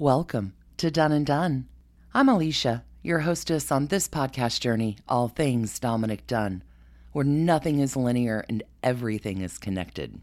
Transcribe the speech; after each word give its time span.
Welcome 0.00 0.52
to 0.76 0.92
Dunne 0.92 1.10
and 1.10 1.26
Done. 1.26 1.66
I'm 2.14 2.28
Alicia, 2.28 2.84
your 3.02 3.18
hostess 3.18 3.72
on 3.72 3.88
this 3.88 4.06
podcast 4.06 4.60
journey, 4.60 4.96
All 5.08 5.26
Things 5.26 5.80
Dominick 5.80 6.24
Dunne, 6.28 6.62
where 7.10 7.24
nothing 7.24 7.80
is 7.80 7.96
linear 7.96 8.44
and 8.48 8.62
everything 8.80 9.40
is 9.40 9.58
connected. 9.58 10.20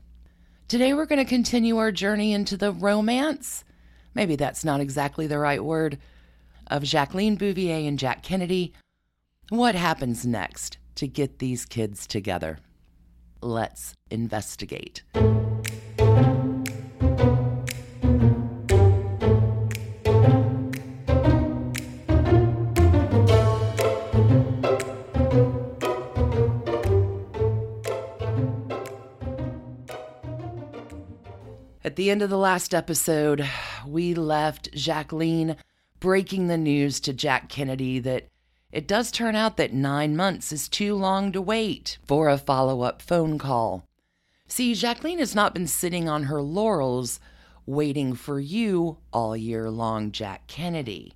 Today, 0.70 0.94
we're 0.94 1.06
going 1.06 1.22
to 1.22 1.30
continue 1.30 1.76
our 1.76 1.92
journey 1.92 2.32
into 2.32 2.56
the 2.56 2.72
romance. 2.72 3.66
Maybe 4.14 4.38
that's 4.38 4.64
not 4.64 4.80
exactly 4.80 5.28
the 5.28 5.40
right 5.40 5.62
word. 5.62 5.98
Of 6.68 6.84
Jacqueline 6.84 7.36
Bouvier 7.36 7.86
and 7.86 8.00
Jack 8.00 8.24
Kennedy. 8.24 8.72
What 9.50 9.76
happens 9.76 10.26
next 10.26 10.78
to 10.96 11.06
get 11.06 11.40
these 11.40 11.66
kids 11.66 12.08
together? 12.08 12.60
Let's 13.42 13.94
investigate. 14.10 15.04
At 31.96 31.98
the 31.98 32.12
end 32.12 32.22
of 32.22 32.30
the 32.30 32.38
last 32.38 32.74
episode, 32.74 33.48
we 33.88 34.14
left 34.14 34.70
Jacqueline 34.74 35.56
breaking 36.02 36.48
the 36.48 36.58
news 36.58 37.00
to 37.00 37.14
Jack 37.14 37.48
Kennedy 37.48 38.00
that 38.00 38.28
it 38.70 38.86
does 38.86 39.12
turn 39.12 39.34
out 39.34 39.56
that 39.56 39.72
nine 39.72 40.14
months 40.14 40.52
is 40.52 40.68
too 40.68 40.94
long 40.94 41.32
to 41.32 41.42
wait 41.42 41.98
for 42.06 42.28
a 42.28 42.38
follow 42.38 42.82
up 42.82 43.02
phone 43.02 43.38
call. 43.38 43.88
See, 44.46 44.74
Jacqueline 44.74 45.20
has 45.20 45.34
not 45.34 45.54
been 45.54 45.68
sitting 45.68 46.10
on 46.10 46.24
her 46.24 46.42
laurels 46.42 47.22
waiting 47.66 48.14
for 48.14 48.42
you 48.42 48.98
all 49.14 49.38
year 49.38 49.72
long, 49.72 50.12
Jack 50.12 50.48
Kennedy. 50.48 51.14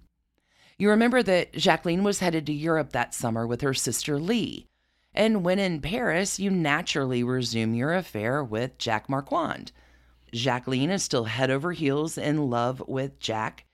You 0.77 0.89
remember 0.91 1.21
that 1.23 1.52
Jacqueline 1.52 2.05
was 2.05 2.19
headed 2.19 2.45
to 2.45 2.53
Europe 2.53 2.94
that 2.94 3.13
summer 3.13 3.45
with 3.45 3.59
her 3.59 3.73
sister 3.73 4.17
Lee. 4.17 4.66
And 5.13 5.44
when 5.44 5.59
in 5.59 5.81
Paris, 5.81 6.39
you 6.39 6.50
naturally 6.50 7.22
resume 7.22 7.73
your 7.73 7.94
affair 7.94 8.41
with 8.41 8.77
Jack 8.77 9.09
Marquand. 9.09 9.73
Jacqueline 10.33 10.89
is 10.89 11.03
still 11.03 11.25
head 11.25 11.49
over 11.49 11.72
heels 11.72 12.17
in 12.17 12.49
love 12.49 12.81
with 12.88 13.19
Jack 13.19 13.66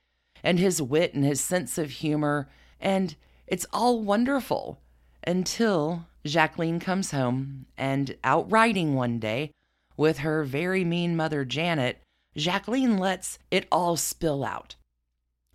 and 0.44 0.60
his 0.60 0.82
wit 0.82 1.14
and 1.14 1.26
his 1.26 1.42
sense 1.42 1.78
of 1.78 1.90
humor, 1.90 2.48
and 2.80 3.16
it's 3.48 3.66
all 3.74 4.02
wonderful 4.02 4.80
until 5.26 6.06
Jacqueline 6.24 6.80
comes 6.80 7.12
home 7.12 7.66
and 7.78 8.16
out 8.24 8.52
riding 8.52 8.96
one 8.96 9.20
day 9.20 9.52
with 9.98 10.20
her 10.20 10.44
very 10.44 10.84
mean 10.84 11.16
mother 11.16 11.46
Janet, 11.46 12.02
Jacqueline 12.36 12.98
lets 12.98 13.40
it 13.50 13.68
all 13.72 13.96
spill 13.96 14.44
out. 14.44 14.76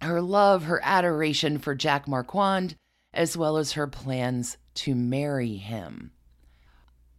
Her 0.00 0.22
love, 0.22 0.64
her 0.64 0.80
adoration 0.82 1.58
for 1.58 1.74
Jack 1.74 2.08
Marquand, 2.08 2.74
as 3.12 3.36
well 3.36 3.56
as 3.56 3.72
her 3.72 3.86
plans 3.86 4.56
to 4.74 4.94
marry 4.94 5.56
him. 5.56 6.12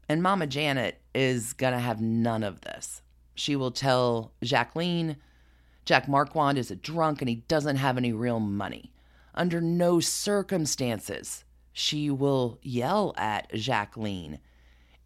And 0.10 0.24
Mama 0.24 0.48
Janet 0.48 1.00
is 1.14 1.54
going 1.54 1.74
to 1.74 1.80
have 1.80 2.02
none 2.02 2.44
of 2.44 2.62
this. 2.62 3.01
She 3.36 3.56
will 3.56 3.72
tell 3.72 4.34
Jacqueline 4.44 5.18
Jack 5.86 6.08
Marquand 6.08 6.58
is 6.58 6.70
a 6.70 6.76
drunk 6.76 7.22
and 7.22 7.30
he 7.30 7.36
doesn't 7.48 7.78
have 7.78 7.98
any 7.98 8.14
real 8.14 8.40
money. 8.40 8.92
Under 9.34 9.62
no 9.62 10.00
circumstances 10.00 11.44
she 11.74 12.10
will 12.10 12.60
yell 12.62 13.14
at 13.18 13.52
Jacqueline. 13.54 14.40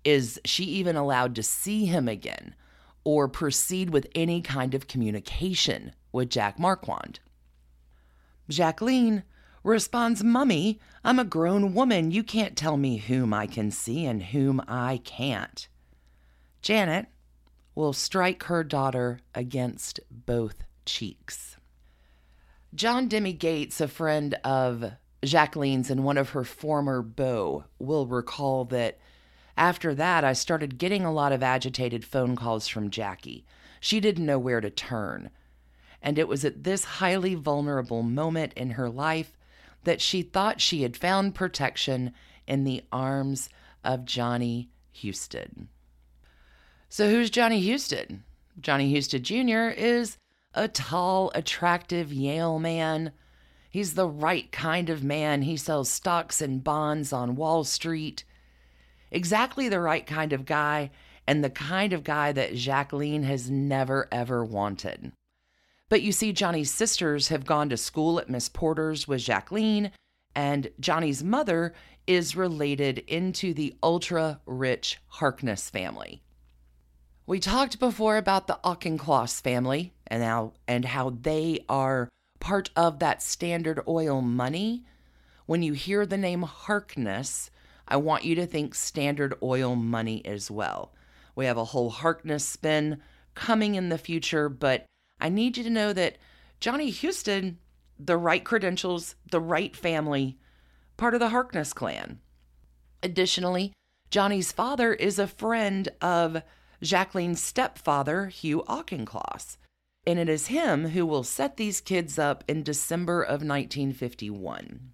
Is 0.03 0.39
she 0.45 0.63
even 0.65 0.95
allowed 0.95 1.35
to 1.35 1.43
see 1.43 1.85
him 1.85 2.07
again 2.07 2.55
or 3.03 3.27
proceed 3.27 3.91
with 3.91 4.07
any 4.15 4.41
kind 4.41 4.73
of 4.73 4.87
communication 4.87 5.93
with 6.11 6.29
Jack 6.29 6.59
Marquand? 6.59 7.19
Jacqueline 8.49 9.23
responds, 9.63 10.23
Mummy, 10.23 10.79
I'm 11.03 11.19
a 11.19 11.25
grown 11.25 11.73
woman. 11.73 12.11
You 12.11 12.23
can't 12.23 12.55
tell 12.55 12.77
me 12.77 12.97
whom 12.97 13.33
I 13.33 13.47
can 13.47 13.71
see 13.71 14.05
and 14.05 14.21
whom 14.21 14.61
I 14.67 15.01
can't. 15.03 15.67
Janet 16.61 17.07
will 17.75 17.93
strike 17.93 18.43
her 18.43 18.63
daughter 18.63 19.19
against 19.35 19.99
both 20.09 20.63
cheeks. 20.85 21.57
John 22.73 23.07
Demi 23.07 23.33
Gates, 23.33 23.79
a 23.79 23.87
friend 23.87 24.33
of 24.43 24.93
Jacqueline's 25.23 25.89
and 25.89 26.03
one 26.03 26.17
of 26.17 26.29
her 26.29 26.43
former 26.43 27.01
beaux, 27.01 27.65
will 27.77 28.07
recall 28.07 28.65
that 28.65 28.97
after 29.57 29.95
that, 29.95 30.23
I 30.23 30.33
started 30.33 30.77
getting 30.77 31.05
a 31.05 31.13
lot 31.13 31.31
of 31.31 31.41
agitated 31.41 32.03
phone 32.03 32.35
calls 32.35 32.67
from 32.67 32.89
Jackie. 32.89 33.45
She 33.79 33.99
didn't 33.99 34.25
know 34.25 34.39
where 34.39 34.61
to 34.61 34.69
turn. 34.69 35.29
And 36.01 36.19
it 36.19 36.27
was 36.27 36.43
at 36.43 36.63
this 36.63 36.83
highly 36.83 37.35
vulnerable 37.35 38.03
moment 38.03 38.53
in 38.55 38.71
her 38.71 38.89
life 38.89 39.37
that 39.85 40.01
she 40.01 40.21
thought 40.21 40.59
she 40.59 40.81
had 40.81 40.97
found 40.97 41.35
protection 41.35 42.13
in 42.47 42.63
the 42.63 42.83
arms 42.91 43.49
of 43.83 44.05
Johnny 44.05 44.69
Husted. 44.93 45.67
So, 46.95 47.09
who's 47.09 47.29
Johnny 47.29 47.59
Husted? 47.59 48.21
Johnny 48.61 48.95
Husted 48.95 49.23
Jr. 49.23 49.67
is 49.67 50.17
a 50.53 50.69
tall, 50.69 51.29
attractive 51.35 52.13
Yale 52.13 52.57
man. 52.57 53.11
He's 53.69 53.95
the 53.95 54.07
right 54.07 54.49
kind 54.53 54.89
of 54.89 55.03
man. 55.03 55.41
He 55.41 55.57
sells 55.57 55.89
stocks 55.89 56.39
and 56.39 56.63
bonds 56.63 57.11
on 57.11 57.35
Wall 57.35 57.65
Street. 57.65 58.23
Exactly 59.11 59.67
the 59.67 59.81
right 59.81 60.07
kind 60.07 60.31
of 60.31 60.45
guy, 60.45 60.89
and 61.27 61.43
the 61.43 61.49
kind 61.49 61.91
of 61.91 62.05
guy 62.05 62.31
that 62.31 62.55
Jacqueline 62.55 63.23
has 63.23 63.51
never, 63.51 64.07
ever 64.09 64.45
wanted. 64.45 65.11
But 65.89 66.01
you 66.01 66.13
see, 66.13 66.31
Johnny's 66.31 66.71
sisters 66.71 67.27
have 67.27 67.45
gone 67.45 67.67
to 67.71 67.75
school 67.75 68.19
at 68.19 68.29
Miss 68.29 68.47
Porter's 68.47 69.05
with 69.05 69.19
Jacqueline, 69.19 69.91
and 70.33 70.71
Johnny's 70.79 71.25
mother 71.25 71.73
is 72.07 72.37
related 72.37 72.99
into 72.99 73.53
the 73.53 73.75
ultra 73.83 74.39
rich 74.45 75.01
Harkness 75.07 75.69
family. 75.69 76.21
We 77.27 77.39
talked 77.39 77.79
before 77.79 78.17
about 78.17 78.45
the 78.45 78.59
Auchincloss 78.63 79.41
family 79.41 79.93
and 80.05 80.21
how 80.21 80.53
and 80.67 80.85
how 80.85 81.09
they 81.09 81.65
are 81.67 82.07
part 82.39 82.69
of 82.75 82.99
that 82.99 83.23
Standard 83.23 83.79
Oil 83.87 84.21
money. 84.21 84.83
When 85.47 85.63
you 85.63 85.73
hear 85.73 86.05
the 86.05 86.17
name 86.17 86.43
Harkness, 86.43 87.49
I 87.87 87.97
want 87.97 88.25
you 88.25 88.35
to 88.35 88.45
think 88.45 88.75
Standard 88.75 89.33
Oil 89.41 89.75
money 89.75 90.23
as 90.23 90.51
well. 90.51 90.93
We 91.35 91.45
have 91.45 91.57
a 91.57 91.65
whole 91.65 91.89
Harkness 91.89 92.45
spin 92.45 93.01
coming 93.33 93.73
in 93.73 93.89
the 93.89 93.97
future, 93.97 94.47
but 94.47 94.85
I 95.19 95.29
need 95.29 95.57
you 95.57 95.63
to 95.63 95.69
know 95.71 95.93
that 95.93 96.19
Johnny 96.59 96.91
Husted, 96.91 97.57
the 97.97 98.17
right 98.17 98.43
credentials, 98.43 99.15
the 99.31 99.39
right 99.41 99.75
family, 99.75 100.37
part 100.95 101.15
of 101.15 101.19
the 101.19 101.29
Harkness 101.29 101.73
clan. 101.73 102.19
Additionally, 103.01 103.73
Johnny's 104.11 104.51
father 104.51 104.93
is 104.93 105.17
a 105.17 105.25
friend 105.25 105.89
of 106.01 106.43
Jacqueline's 106.81 107.41
stepfather, 107.41 108.27
Hugh 108.27 108.63
Auchincloss. 108.67 109.57
And 110.07 110.19
it 110.19 110.29
is 110.29 110.47
him 110.47 110.89
who 110.89 111.05
will 111.05 111.23
set 111.23 111.57
these 111.57 111.81
kids 111.81 112.19
up 112.19 112.43
in 112.47 112.63
December 112.63 113.21
of 113.21 113.41
1951. 113.41 114.91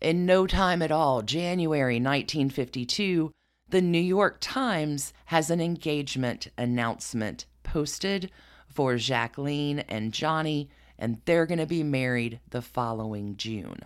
In 0.00 0.26
no 0.26 0.46
time 0.46 0.80
at 0.80 0.92
all, 0.92 1.22
January 1.22 1.96
1952, 1.96 3.32
the 3.68 3.82
New 3.82 3.98
York 3.98 4.38
Times 4.40 5.12
has 5.26 5.50
an 5.50 5.60
engagement 5.60 6.48
announcement 6.56 7.46
posted 7.64 8.30
for 8.68 8.96
Jacqueline 8.96 9.80
and 9.80 10.12
Johnny, 10.12 10.70
and 10.98 11.20
they're 11.24 11.46
going 11.46 11.58
to 11.58 11.66
be 11.66 11.82
married 11.82 12.40
the 12.50 12.62
following 12.62 13.36
June. 13.36 13.80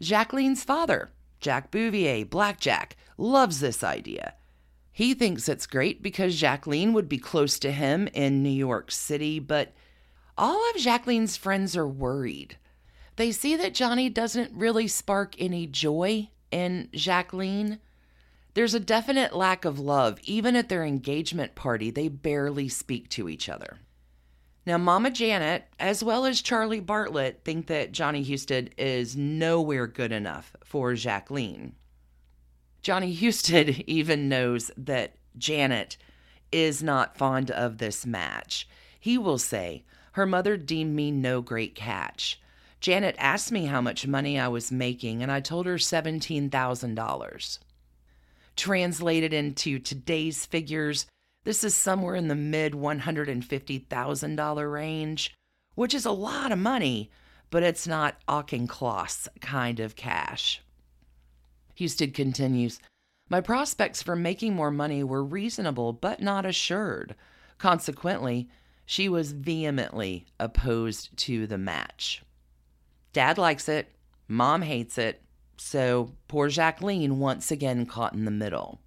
Jacqueline's 0.00 0.64
father, 0.64 1.10
Jack 1.40 1.70
Bouvier, 1.70 2.24
Blackjack, 2.24 2.96
loves 3.16 3.60
this 3.60 3.84
idea. 3.84 4.34
He 4.96 5.12
thinks 5.12 5.46
it's 5.46 5.66
great 5.66 6.02
because 6.02 6.40
Jacqueline 6.40 6.94
would 6.94 7.06
be 7.06 7.18
close 7.18 7.58
to 7.58 7.70
him 7.70 8.08
in 8.14 8.42
New 8.42 8.48
York 8.48 8.90
City, 8.90 9.38
but 9.38 9.74
all 10.38 10.58
of 10.70 10.80
Jacqueline's 10.80 11.36
friends 11.36 11.76
are 11.76 11.86
worried. 11.86 12.56
They 13.16 13.30
see 13.30 13.56
that 13.56 13.74
Johnny 13.74 14.08
doesn't 14.08 14.54
really 14.54 14.88
spark 14.88 15.34
any 15.38 15.66
joy 15.66 16.30
in 16.50 16.88
Jacqueline. 16.94 17.78
There's 18.54 18.72
a 18.72 18.80
definite 18.80 19.36
lack 19.36 19.66
of 19.66 19.78
love. 19.78 20.18
Even 20.22 20.56
at 20.56 20.70
their 20.70 20.82
engagement 20.82 21.54
party, 21.54 21.90
they 21.90 22.08
barely 22.08 22.70
speak 22.70 23.10
to 23.10 23.28
each 23.28 23.50
other. 23.50 23.76
Now, 24.64 24.78
Mama 24.78 25.10
Janet, 25.10 25.64
as 25.78 26.02
well 26.02 26.24
as 26.24 26.40
Charlie 26.40 26.80
Bartlett, 26.80 27.42
think 27.44 27.66
that 27.66 27.92
Johnny 27.92 28.24
Husted 28.24 28.70
is 28.78 29.14
nowhere 29.14 29.88
good 29.88 30.12
enough 30.12 30.56
for 30.64 30.94
Jacqueline. 30.94 31.74
Johnny 32.86 33.12
Husted 33.12 33.82
even 33.88 34.28
knows 34.28 34.70
that 34.76 35.16
Janet 35.36 35.96
is 36.52 36.84
not 36.84 37.16
fond 37.18 37.50
of 37.50 37.78
this 37.78 38.06
match. 38.06 38.68
He 39.00 39.18
will 39.18 39.38
say, 39.38 39.82
Her 40.12 40.24
mother 40.24 40.56
deemed 40.56 40.94
me 40.94 41.10
no 41.10 41.42
great 41.42 41.74
catch. 41.74 42.40
Janet 42.80 43.16
asked 43.18 43.50
me 43.50 43.66
how 43.66 43.80
much 43.80 44.06
money 44.06 44.38
I 44.38 44.46
was 44.46 44.70
making, 44.70 45.20
and 45.20 45.32
I 45.32 45.40
told 45.40 45.66
her 45.66 45.78
$17,000. 45.78 47.58
Translated 48.54 49.32
into 49.32 49.80
today's 49.80 50.46
figures, 50.46 51.06
this 51.42 51.64
is 51.64 51.74
somewhere 51.74 52.14
in 52.14 52.28
the 52.28 52.36
mid 52.36 52.74
$150,000 52.74 54.72
range, 54.72 55.34
which 55.74 55.92
is 55.92 56.06
a 56.06 56.12
lot 56.12 56.52
of 56.52 56.58
money, 56.60 57.10
but 57.50 57.64
it's 57.64 57.88
not 57.88 58.20
Auchincloss 58.28 59.26
kind 59.40 59.80
of 59.80 59.96
cash. 59.96 60.62
Husted 61.78 62.14
continues 62.14 62.80
My 63.28 63.40
prospects 63.40 64.02
for 64.02 64.16
making 64.16 64.54
more 64.54 64.70
money 64.70 65.02
were 65.04 65.24
reasonable 65.24 65.92
but 65.92 66.20
not 66.20 66.46
assured. 66.46 67.14
Consequently, 67.58 68.48
she 68.84 69.08
was 69.08 69.32
vehemently 69.32 70.26
opposed 70.38 71.16
to 71.18 71.46
the 71.46 71.58
match. 71.58 72.22
Dad 73.12 73.36
likes 73.38 73.68
it, 73.68 73.92
mom 74.28 74.62
hates 74.62 74.96
it, 74.96 75.22
so 75.56 76.12
poor 76.28 76.48
Jacqueline 76.48 77.18
once 77.18 77.50
again 77.50 77.86
caught 77.86 78.12
in 78.12 78.24
the 78.24 78.30
middle. 78.30 78.80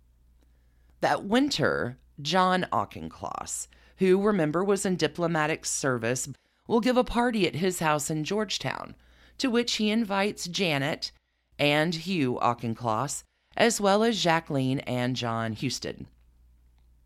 That 1.02 1.26
winter, 1.26 1.98
John 2.22 2.66
Auchincloss, 2.72 3.68
who 3.98 4.22
remember 4.22 4.64
was 4.64 4.86
in 4.86 4.96
diplomatic 4.96 5.66
service, 5.66 6.30
will 6.68 6.80
give 6.80 6.98
a 6.98 7.04
party 7.04 7.48
at 7.48 7.56
his 7.56 7.80
house 7.80 8.10
in 8.10 8.24
Georgetown, 8.24 8.96
to 9.38 9.50
which 9.50 9.76
he 9.76 9.90
invites 9.90 10.48
Janet 10.48 11.12
and 11.60 11.94
Hugh 11.94 12.40
Auchincloss, 12.40 13.24
as 13.56 13.82
well 13.82 14.04
as 14.04 14.24
Jacqueline 14.24 14.80
and 14.80 15.16
John 15.16 15.54
Husted. 15.54 16.06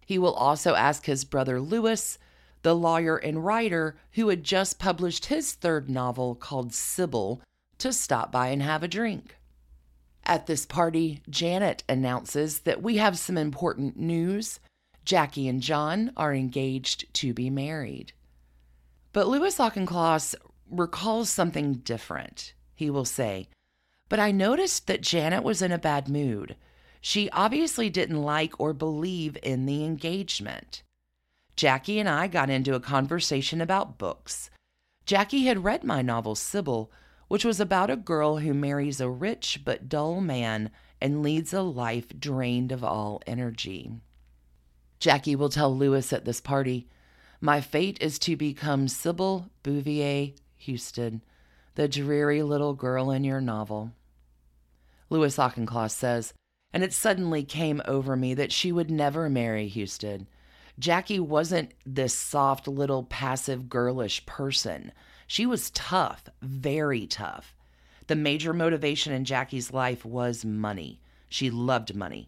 He 0.06 0.18
will 0.18 0.34
also 0.34 0.76
ask 0.76 1.06
his 1.06 1.26
brother 1.26 1.60
Louis, 1.60 2.18
the 2.62 2.76
lawyer 2.76 3.18
and 3.18 3.44
writer 3.44 3.98
who 4.12 4.30
had 4.30 4.44
just 4.44 4.80
published 4.80 5.26
his 5.26 5.54
third 5.54 5.90
novel 5.90 6.36
called 6.36 6.74
Sybil, 6.74 7.42
to 7.80 7.92
stop 7.92 8.32
by 8.32 8.48
and 8.48 8.62
have 8.62 8.84
a 8.84 8.88
drink. 8.88 9.36
At 10.26 10.46
this 10.46 10.66
party, 10.66 11.22
Janet 11.30 11.84
announces 11.90 12.60
that 12.60 12.82
we 12.82 12.98
have 12.98 13.18
some 13.18 13.38
important 13.38 13.98
news. 13.98 14.60
Jackie 15.04 15.50
and 15.50 15.62
John 15.62 16.14
are 16.16 16.34
engaged 16.34 17.14
to 17.16 17.34
be 17.34 17.50
married. 17.50 18.14
But 19.12 19.28
Louis 19.28 19.60
Auchincloss 19.60 20.34
recalls 20.70 21.30
something 21.30 21.74
different. 21.76 22.54
He 22.74 22.90
will 22.90 23.06
say, 23.06 23.50
But 24.10 24.20
I 24.20 24.32
noticed 24.32 24.88
that 24.88 25.02
Janet 25.02 25.44
was 25.44 25.62
in 25.62 25.72
a 25.72 25.78
bad 25.78 26.08
mood. 26.08 26.56
She 27.02 27.30
obviously 27.32 27.90
didn't 27.90 28.22
like 28.22 28.60
or 28.60 28.74
believe 28.74 29.38
in 29.44 29.66
the 29.66 29.84
engagement. 29.84 30.84
Jackie 31.56 32.00
and 32.00 32.10
I 32.10 32.28
got 32.28 32.50
into 32.50 32.76
a 32.76 32.80
conversation 32.80 33.62
about 33.62 33.98
books. 33.98 34.50
Jackie 35.06 35.46
had 35.46 35.64
read 35.64 35.84
my 35.84 36.02
novel, 36.02 36.36
Sybil, 36.36 36.92
which 37.28 37.44
was 37.44 37.60
about 37.60 37.90
a 37.90 37.96
girl 37.96 38.38
who 38.38 38.54
marries 38.54 39.02
a 39.02 39.10
rich 39.10 39.62
but 39.66 39.90
dull 39.90 40.22
man 40.22 40.72
and 41.02 41.22
leads 41.22 41.54
a 41.54 41.62
life 41.62 42.08
drained 42.18 42.72
of 42.72 42.84
all 42.84 43.22
energy. 43.28 43.92
Jackie 45.00 45.36
will 45.36 45.50
tell 45.50 45.76
Louis 45.76 46.14
at 46.14 46.24
this 46.24 46.40
party, 46.40 46.88
My 47.42 47.60
fate 47.60 47.98
is 48.02 48.18
to 48.20 48.38
become 48.38 48.88
Sybil 48.88 49.50
Bouvier 49.64 50.32
Husted, 50.66 51.20
the 51.76 51.88
dreary 51.88 52.44
little 52.44 52.74
girl 52.74 53.12
in 53.12 53.24
your 53.24 53.42
novel. 53.42 53.92
Louis 55.10 55.38
Auchincloss 55.38 55.96
says, 55.96 56.34
and 56.72 56.84
it 56.84 56.94
suddenly 56.94 57.44
came 57.44 57.82
over 57.86 58.16
me 58.16 58.34
that 58.34 58.52
she 58.52 58.72
would 58.72 58.90
never 58.90 59.30
marry 59.30 59.70
Husted. 59.70 60.26
Jackie 60.80 61.20
wasn't 61.20 61.74
this 61.86 62.16
soft 62.16 62.68
little 62.68 63.04
passive 63.04 63.70
girlish 63.70 64.26
person. 64.26 64.92
She 65.28 65.46
was 65.46 65.70
tough, 65.72 66.30
very 66.42 67.06
tough. 67.06 67.56
The 68.08 68.16
major 68.16 68.54
motivation 68.54 69.14
in 69.14 69.24
Jackie's 69.24 69.72
life 69.72 70.04
was 70.04 70.44
money. 70.44 71.00
She 71.30 71.50
loved 71.50 71.96
money. 71.96 72.28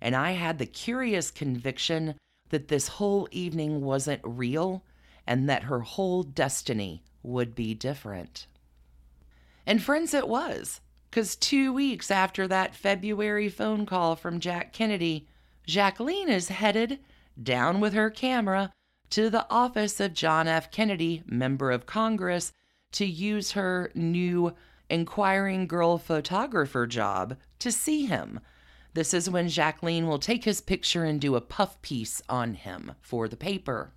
And 0.00 0.14
I 0.14 0.32
had 0.32 0.58
the 0.58 0.66
curious 0.66 1.30
conviction 1.30 2.16
that 2.50 2.68
this 2.68 2.88
whole 2.88 3.28
evening 3.30 3.80
wasn't 3.80 4.20
real 4.22 4.84
and 5.26 5.48
that 5.48 5.64
her 5.64 5.80
whole 5.80 6.22
destiny 6.22 7.02
would 7.22 7.54
be 7.54 7.74
different. 7.74 8.46
And 9.66 9.82
friends, 9.82 10.14
it 10.14 10.28
was, 10.28 10.80
because 11.10 11.34
two 11.34 11.72
weeks 11.72 12.10
after 12.10 12.46
that 12.46 12.76
February 12.76 13.48
phone 13.48 13.84
call 13.84 14.14
from 14.14 14.38
Jack 14.38 14.72
Kennedy, 14.72 15.26
Jacqueline 15.66 16.28
is 16.28 16.48
headed 16.48 17.00
down 17.42 17.80
with 17.80 17.92
her 17.92 18.08
camera 18.08 18.72
to 19.10 19.28
the 19.28 19.46
office 19.50 19.98
of 19.98 20.14
John 20.14 20.46
F. 20.46 20.70
Kennedy, 20.70 21.22
member 21.26 21.70
of 21.70 21.86
Congress, 21.86 22.52
to 22.92 23.04
use 23.04 23.52
her 23.52 23.90
new 23.94 24.54
inquiring 24.88 25.66
girl 25.66 25.98
photographer 25.98 26.86
job 26.86 27.36
to 27.58 27.72
see 27.72 28.06
him. 28.06 28.38
This 28.94 29.12
is 29.12 29.28
when 29.28 29.48
Jacqueline 29.48 30.06
will 30.06 30.18
take 30.18 30.44
his 30.44 30.60
picture 30.60 31.04
and 31.04 31.20
do 31.20 31.34
a 31.34 31.40
puff 31.40 31.82
piece 31.82 32.22
on 32.28 32.54
him 32.54 32.92
for 33.00 33.28
the 33.28 33.36
paper. 33.36 33.92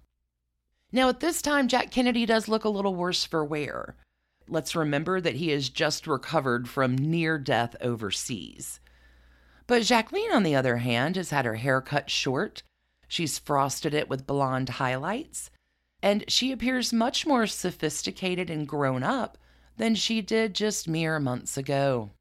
Now, 0.91 1.09
at 1.09 1.19
this 1.19 1.41
time, 1.41 1.67
Jack 1.67 1.91
Kennedy 1.91 2.25
does 2.25 2.47
look 2.47 2.65
a 2.65 2.69
little 2.69 2.95
worse 2.95 3.23
for 3.23 3.45
wear. 3.45 3.95
Let's 4.49 4.75
remember 4.75 5.21
that 5.21 5.35
he 5.35 5.49
has 5.49 5.69
just 5.69 6.07
recovered 6.07 6.67
from 6.67 6.97
near 6.97 7.37
death 7.37 7.75
overseas. 7.81 8.79
But 9.67 9.83
Jacqueline, 9.83 10.31
on 10.33 10.41
the 10.41 10.55
other 10.55 10.77
hand, 10.77 11.15
has 11.15 11.29
had 11.29 11.45
her 11.45 11.55
hair 11.55 11.81
cut 11.81 12.09
short. 12.09 12.63
She's 13.07 13.37
frosted 13.37 13.93
it 13.93 14.09
with 14.09 14.25
blonde 14.25 14.69
highlights, 14.69 15.51
and 16.01 16.25
she 16.27 16.51
appears 16.51 16.91
much 16.91 17.27
more 17.27 17.45
sophisticated 17.45 18.49
and 18.49 18.67
grown 18.67 19.03
up 19.03 19.37
than 19.77 19.93
she 19.93 20.21
did 20.21 20.55
just 20.55 20.87
mere 20.87 21.19
months 21.19 21.55
ago. 21.55 22.11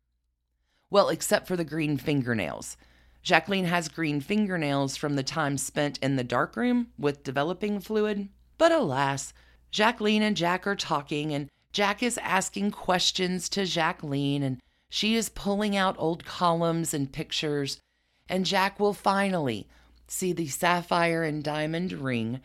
Well, 0.90 1.08
except 1.08 1.46
for 1.46 1.56
the 1.56 1.64
green 1.64 1.96
fingernails. 1.96 2.76
Jacqueline 3.22 3.66
has 3.66 3.88
green 3.88 4.20
fingernails 4.20 4.96
from 4.96 5.16
the 5.16 5.22
time 5.22 5.58
spent 5.58 5.98
in 5.98 6.16
the 6.16 6.25
darkroom 6.25 6.88
with 6.98 7.25
developing 7.25 7.80
fluid. 7.80 8.28
But 8.58 8.72
alas, 8.72 9.32
Jacqueline 9.70 10.22
and 10.22 10.36
Jack 10.36 10.66
are 10.66 10.76
talking, 10.76 11.32
and 11.32 11.48
Jack 11.72 12.02
is 12.02 12.18
asking 12.18 12.70
questions 12.70 13.48
to 13.50 13.64
Jacqueline, 13.64 14.42
and 14.42 14.60
she 14.90 15.14
is 15.14 15.28
pulling 15.28 15.76
out 15.76 15.96
old 15.98 16.24
columns 16.24 16.94
and 16.94 17.12
pictures, 17.12 17.80
and 18.28 18.46
Jack 18.46 18.80
will 18.80 18.94
finally 18.94 19.68
see 20.06 20.32
the 20.32 20.48
sapphire 20.48 21.22
and 21.22 21.44
diamond 21.44 21.92
ring 21.92 22.40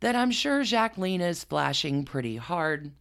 that 0.00 0.14
I'm 0.14 0.30
sure 0.30 0.62
Jacqueline 0.62 1.20
is 1.20 1.44
flashing 1.44 2.04
pretty 2.04 2.36
hard. 2.36 2.92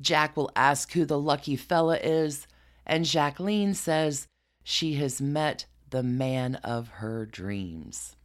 Jack 0.00 0.36
will 0.36 0.50
ask 0.54 0.92
who 0.92 1.04
the 1.04 1.18
lucky 1.18 1.56
fella 1.56 1.96
is, 1.96 2.46
and 2.86 3.04
Jacqueline 3.04 3.74
says 3.74 4.26
she 4.62 4.94
has 4.94 5.20
met 5.20 5.66
the 5.90 6.02
man 6.02 6.56
of 6.56 6.88
her 6.88 7.26
dreams. 7.26 8.16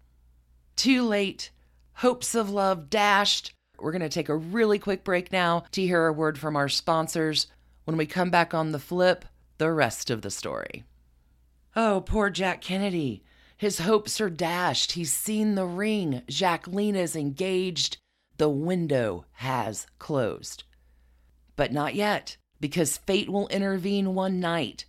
Too 0.76 1.04
late. 1.04 1.52
Hopes 1.96 2.36
of 2.36 2.50
love 2.50 2.90
dashed. 2.90 3.54
We're 3.80 3.92
going 3.92 4.02
to 4.02 4.10
take 4.10 4.30
a 4.30 4.36
really 4.36 4.80
quick 4.80 5.04
break 5.04 5.32
now 5.32 5.66
to 5.72 5.82
hear 5.82 6.08
a 6.08 6.14
word 6.14 6.38
from 6.38 6.56
our 6.56 6.70
sponsors. 6.70 7.48
When 7.86 7.98
we 7.98 8.06
come 8.06 8.30
back 8.30 8.54
on 8.54 8.72
the 8.72 8.80
flip, 8.80 9.26
the 9.58 9.72
rest 9.72 10.10
of 10.10 10.22
the 10.22 10.32
story. 10.32 10.84
Oh, 11.76 12.02
poor 12.02 12.30
Jack 12.30 12.62
Kennedy. 12.62 13.24
His 13.56 13.80
hopes 13.80 14.22
are 14.22 14.30
dashed. 14.30 14.94
He's 14.94 15.14
seen 15.14 15.56
the 15.56 15.66
ring. 15.66 16.22
Jacqueline 16.28 16.96
is 16.96 17.16
engaged. 17.16 17.98
The 18.38 18.50
window 18.50 19.26
has 19.34 19.88
closed. 19.98 20.64
But 21.56 21.72
not 21.72 21.96
yet, 21.96 22.38
because 22.60 22.98
fate 22.98 23.30
will 23.30 23.48
intervene 23.48 24.14
one 24.14 24.40
night. 24.40 24.86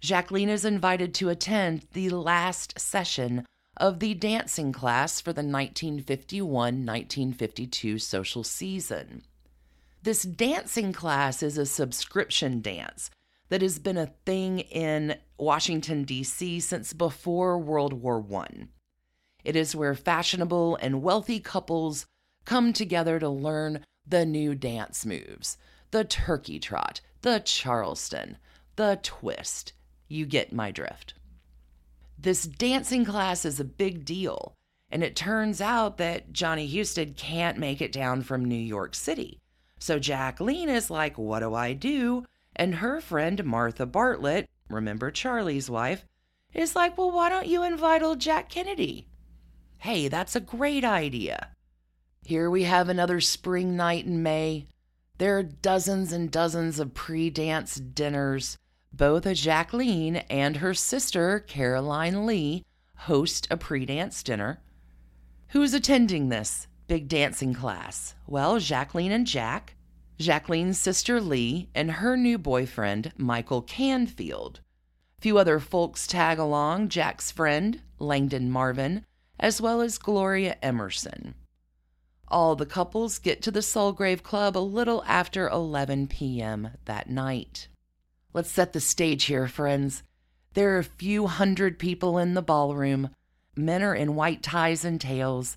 Jacqueline 0.00 0.48
is 0.48 0.64
invited 0.64 1.14
to 1.14 1.28
attend 1.28 1.86
the 1.92 2.10
last 2.10 2.78
session 2.78 3.46
of 3.82 3.98
the 3.98 4.14
dancing 4.14 4.72
class 4.72 5.20
for 5.20 5.32
the 5.32 5.42
1951 5.42 6.46
1952 6.86 7.98
social 7.98 8.44
season. 8.44 9.24
This 10.04 10.22
dancing 10.22 10.92
class 10.92 11.42
is 11.42 11.58
a 11.58 11.66
subscription 11.66 12.60
dance 12.60 13.10
that 13.48 13.60
has 13.60 13.80
been 13.80 13.96
a 13.96 14.12
thing 14.24 14.60
in 14.60 15.16
Washington, 15.36 16.04
D.C. 16.04 16.60
since 16.60 16.92
before 16.92 17.58
World 17.58 17.92
War 17.92 18.24
I. 18.32 18.68
It 19.42 19.56
is 19.56 19.74
where 19.74 19.96
fashionable 19.96 20.76
and 20.76 21.02
wealthy 21.02 21.40
couples 21.40 22.06
come 22.44 22.72
together 22.72 23.18
to 23.18 23.28
learn 23.28 23.84
the 24.06 24.24
new 24.24 24.54
dance 24.54 25.04
moves 25.04 25.58
the 25.90 26.04
turkey 26.04 26.60
trot, 26.60 27.00
the 27.22 27.42
charleston, 27.44 28.38
the 28.76 29.00
twist. 29.02 29.72
You 30.06 30.24
get 30.24 30.52
my 30.52 30.70
drift. 30.70 31.14
This 32.22 32.44
dancing 32.44 33.04
class 33.04 33.44
is 33.44 33.58
a 33.58 33.64
big 33.64 34.04
deal, 34.04 34.54
and 34.92 35.02
it 35.02 35.16
turns 35.16 35.60
out 35.60 35.96
that 35.96 36.32
Johnny 36.32 36.68
Husted 36.68 37.16
can't 37.16 37.58
make 37.58 37.80
it 37.82 37.90
down 37.90 38.22
from 38.22 38.44
New 38.44 38.54
York 38.54 38.94
City. 38.94 39.40
So 39.80 39.98
Jacqueline 39.98 40.68
is 40.68 40.88
like, 40.88 41.18
What 41.18 41.40
do 41.40 41.52
I 41.52 41.72
do? 41.72 42.24
And 42.54 42.76
her 42.76 43.00
friend 43.00 43.44
Martha 43.44 43.86
Bartlett, 43.86 44.48
remember 44.70 45.10
Charlie's 45.10 45.68
wife, 45.68 46.06
is 46.54 46.76
like, 46.76 46.96
Well, 46.96 47.10
why 47.10 47.28
don't 47.28 47.48
you 47.48 47.64
invite 47.64 48.04
old 48.04 48.20
Jack 48.20 48.48
Kennedy? 48.48 49.08
Hey, 49.78 50.06
that's 50.06 50.36
a 50.36 50.40
great 50.40 50.84
idea. 50.84 51.48
Here 52.24 52.48
we 52.48 52.62
have 52.62 52.88
another 52.88 53.20
spring 53.20 53.74
night 53.74 54.06
in 54.06 54.22
May. 54.22 54.68
There 55.18 55.38
are 55.38 55.42
dozens 55.42 56.12
and 56.12 56.30
dozens 56.30 56.78
of 56.78 56.94
pre 56.94 57.30
dance 57.30 57.74
dinners. 57.74 58.58
Both 58.94 59.32
Jacqueline 59.34 60.16
and 60.28 60.58
her 60.58 60.74
sister, 60.74 61.40
Caroline 61.40 62.26
Lee, 62.26 62.62
host 62.96 63.46
a 63.50 63.56
pre 63.56 63.86
dance 63.86 64.22
dinner. 64.22 64.60
Who's 65.48 65.72
attending 65.72 66.28
this 66.28 66.66
big 66.88 67.08
dancing 67.08 67.54
class? 67.54 68.14
Well, 68.26 68.58
Jacqueline 68.58 69.10
and 69.12 69.26
Jack, 69.26 69.76
Jacqueline's 70.18 70.78
sister 70.78 71.20
Lee, 71.20 71.70
and 71.74 71.90
her 71.90 72.18
new 72.18 72.36
boyfriend, 72.36 73.12
Michael 73.16 73.62
Canfield. 73.62 74.60
A 75.18 75.22
few 75.22 75.38
other 75.38 75.58
folks 75.58 76.06
tag 76.06 76.38
along 76.38 76.90
Jack's 76.90 77.30
friend, 77.30 77.80
Langdon 77.98 78.50
Marvin, 78.50 79.06
as 79.40 79.60
well 79.60 79.80
as 79.80 79.96
Gloria 79.96 80.56
Emerson. 80.62 81.34
All 82.28 82.56
the 82.56 82.66
couples 82.66 83.18
get 83.18 83.42
to 83.42 83.50
the 83.50 83.62
Sulgrave 83.62 84.22
Club 84.22 84.56
a 84.56 84.60
little 84.60 85.02
after 85.06 85.48
11 85.48 86.08
p.m. 86.08 86.70
that 86.84 87.08
night. 87.08 87.68
Let's 88.34 88.50
set 88.50 88.72
the 88.72 88.80
stage 88.80 89.24
here, 89.24 89.46
friends. 89.46 90.02
There 90.54 90.74
are 90.74 90.78
a 90.78 90.84
few 90.84 91.26
hundred 91.26 91.78
people 91.78 92.18
in 92.18 92.34
the 92.34 92.42
ballroom. 92.42 93.10
Men 93.56 93.82
are 93.82 93.94
in 93.94 94.14
white 94.14 94.42
ties 94.42 94.84
and 94.84 95.00
tails. 95.00 95.56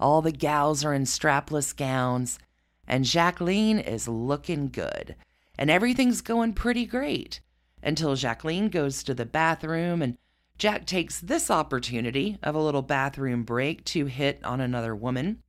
All 0.00 0.22
the 0.22 0.32
gals 0.32 0.84
are 0.84 0.94
in 0.94 1.04
strapless 1.04 1.76
gowns. 1.76 2.38
And 2.86 3.04
Jacqueline 3.04 3.78
is 3.78 4.08
looking 4.08 4.68
good. 4.68 5.14
And 5.58 5.70
everything's 5.70 6.22
going 6.22 6.54
pretty 6.54 6.86
great 6.86 7.40
until 7.82 8.14
Jacqueline 8.14 8.68
goes 8.68 9.02
to 9.02 9.14
the 9.14 9.26
bathroom 9.26 10.02
and 10.02 10.16
Jack 10.58 10.86
takes 10.86 11.20
this 11.20 11.50
opportunity 11.50 12.38
of 12.42 12.54
a 12.54 12.60
little 12.60 12.82
bathroom 12.82 13.42
break 13.42 13.84
to 13.84 14.06
hit 14.06 14.42
on 14.42 14.60
another 14.60 14.94
woman. 14.94 15.42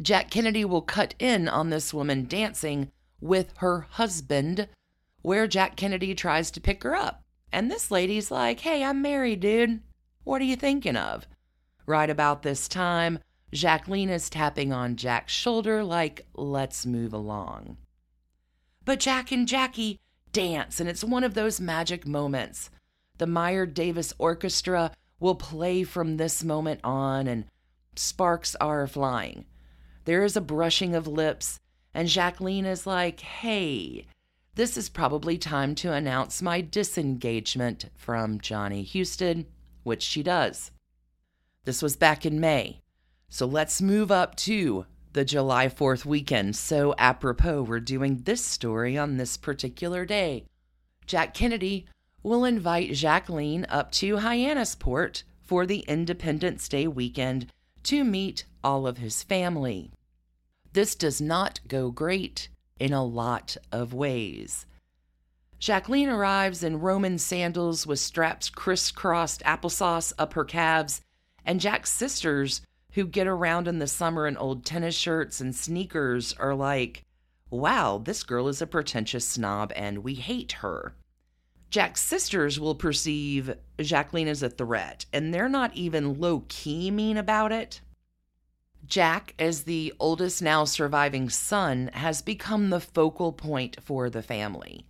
Jack 0.00 0.30
Kennedy 0.30 0.64
will 0.64 0.82
cut 0.82 1.14
in 1.18 1.48
on 1.48 1.70
this 1.70 1.94
woman 1.94 2.26
dancing 2.26 2.92
with 3.18 3.54
her 3.58 3.86
husband, 3.92 4.68
where 5.26 5.48
Jack 5.48 5.74
Kennedy 5.74 6.14
tries 6.14 6.52
to 6.52 6.60
pick 6.60 6.84
her 6.84 6.94
up. 6.94 7.24
And 7.50 7.68
this 7.68 7.90
lady's 7.90 8.30
like, 8.30 8.60
Hey, 8.60 8.84
I'm 8.84 9.02
married, 9.02 9.40
dude. 9.40 9.80
What 10.22 10.40
are 10.40 10.44
you 10.44 10.54
thinking 10.54 10.94
of? 10.94 11.26
Right 11.84 12.08
about 12.08 12.44
this 12.44 12.68
time, 12.68 13.18
Jacqueline 13.52 14.08
is 14.08 14.30
tapping 14.30 14.72
on 14.72 14.94
Jack's 14.94 15.32
shoulder, 15.32 15.82
like, 15.82 16.24
Let's 16.36 16.86
move 16.86 17.12
along. 17.12 17.76
But 18.84 19.00
Jack 19.00 19.32
and 19.32 19.48
Jackie 19.48 19.98
dance, 20.30 20.78
and 20.78 20.88
it's 20.88 21.02
one 21.02 21.24
of 21.24 21.34
those 21.34 21.60
magic 21.60 22.06
moments. 22.06 22.70
The 23.18 23.26
Meyer 23.26 23.66
Davis 23.66 24.14
Orchestra 24.18 24.92
will 25.18 25.34
play 25.34 25.82
from 25.82 26.18
this 26.18 26.44
moment 26.44 26.78
on, 26.84 27.26
and 27.26 27.46
sparks 27.96 28.54
are 28.60 28.86
flying. 28.86 29.44
There 30.04 30.22
is 30.22 30.36
a 30.36 30.40
brushing 30.40 30.94
of 30.94 31.08
lips, 31.08 31.58
and 31.92 32.06
Jacqueline 32.06 32.64
is 32.64 32.86
like, 32.86 33.18
Hey, 33.18 34.06
this 34.56 34.78
is 34.78 34.88
probably 34.88 35.36
time 35.36 35.74
to 35.76 35.92
announce 35.92 36.40
my 36.40 36.62
disengagement 36.62 37.90
from 37.94 38.40
Johnny 38.40 38.82
Husted, 38.82 39.46
which 39.82 40.02
she 40.02 40.22
does. 40.22 40.70
This 41.64 41.82
was 41.82 41.96
back 41.96 42.24
in 42.24 42.40
May. 42.40 42.80
So 43.28 43.46
let's 43.46 43.82
move 43.82 44.10
up 44.10 44.34
to 44.36 44.86
the 45.12 45.26
July 45.26 45.68
4th 45.68 46.06
weekend. 46.06 46.56
So, 46.56 46.94
apropos, 46.96 47.62
we're 47.62 47.80
doing 47.80 48.22
this 48.24 48.44
story 48.44 48.96
on 48.96 49.16
this 49.16 49.36
particular 49.36 50.06
day. 50.06 50.46
Jack 51.06 51.34
Kennedy 51.34 51.86
will 52.22 52.44
invite 52.44 52.92
Jacqueline 52.92 53.66
up 53.68 53.92
to 53.92 54.16
Hyannisport 54.16 55.22
for 55.42 55.66
the 55.66 55.80
Independence 55.80 56.68
Day 56.68 56.86
weekend 56.86 57.52
to 57.84 58.04
meet 58.04 58.44
all 58.64 58.86
of 58.86 58.98
his 58.98 59.22
family. 59.22 59.92
This 60.72 60.94
does 60.94 61.20
not 61.20 61.60
go 61.68 61.90
great 61.90 62.48
in 62.78 62.92
a 62.92 63.04
lot 63.04 63.56
of 63.72 63.94
ways. 63.94 64.66
Jacqueline 65.58 66.08
arrives 66.08 66.62
in 66.62 66.80
Roman 66.80 67.18
sandals 67.18 67.86
with 67.86 67.98
straps 67.98 68.50
crisscrossed 68.50 69.42
applesauce 69.42 70.12
up 70.18 70.34
her 70.34 70.44
calves, 70.44 71.00
and 71.44 71.60
Jack's 71.60 71.90
sisters 71.90 72.60
who 72.92 73.06
get 73.06 73.26
around 73.26 73.68
in 73.68 73.78
the 73.78 73.86
summer 73.86 74.26
in 74.26 74.36
old 74.36 74.64
tennis 74.64 74.94
shirts 74.94 75.40
and 75.40 75.54
sneakers 75.54 76.34
are 76.34 76.54
like, 76.54 77.02
wow, 77.50 78.00
this 78.02 78.22
girl 78.22 78.48
is 78.48 78.60
a 78.60 78.66
pretentious 78.66 79.28
snob 79.28 79.72
and 79.76 79.98
we 79.98 80.14
hate 80.14 80.52
her. 80.52 80.94
Jack's 81.70 82.02
sisters 82.02 82.60
will 82.60 82.74
perceive 82.74 83.54
Jacqueline 83.78 84.28
as 84.28 84.42
a 84.42 84.48
threat, 84.48 85.04
and 85.12 85.34
they're 85.34 85.48
not 85.48 85.74
even 85.74 86.20
low 86.20 86.44
key 86.48 86.90
mean 86.90 87.16
about 87.16 87.52
it. 87.52 87.80
Jack, 88.86 89.34
as 89.38 89.64
the 89.64 89.92
oldest 89.98 90.42
now 90.42 90.64
surviving 90.64 91.28
son, 91.28 91.90
has 91.92 92.22
become 92.22 92.70
the 92.70 92.80
focal 92.80 93.32
point 93.32 93.78
for 93.82 94.08
the 94.08 94.22
family. 94.22 94.86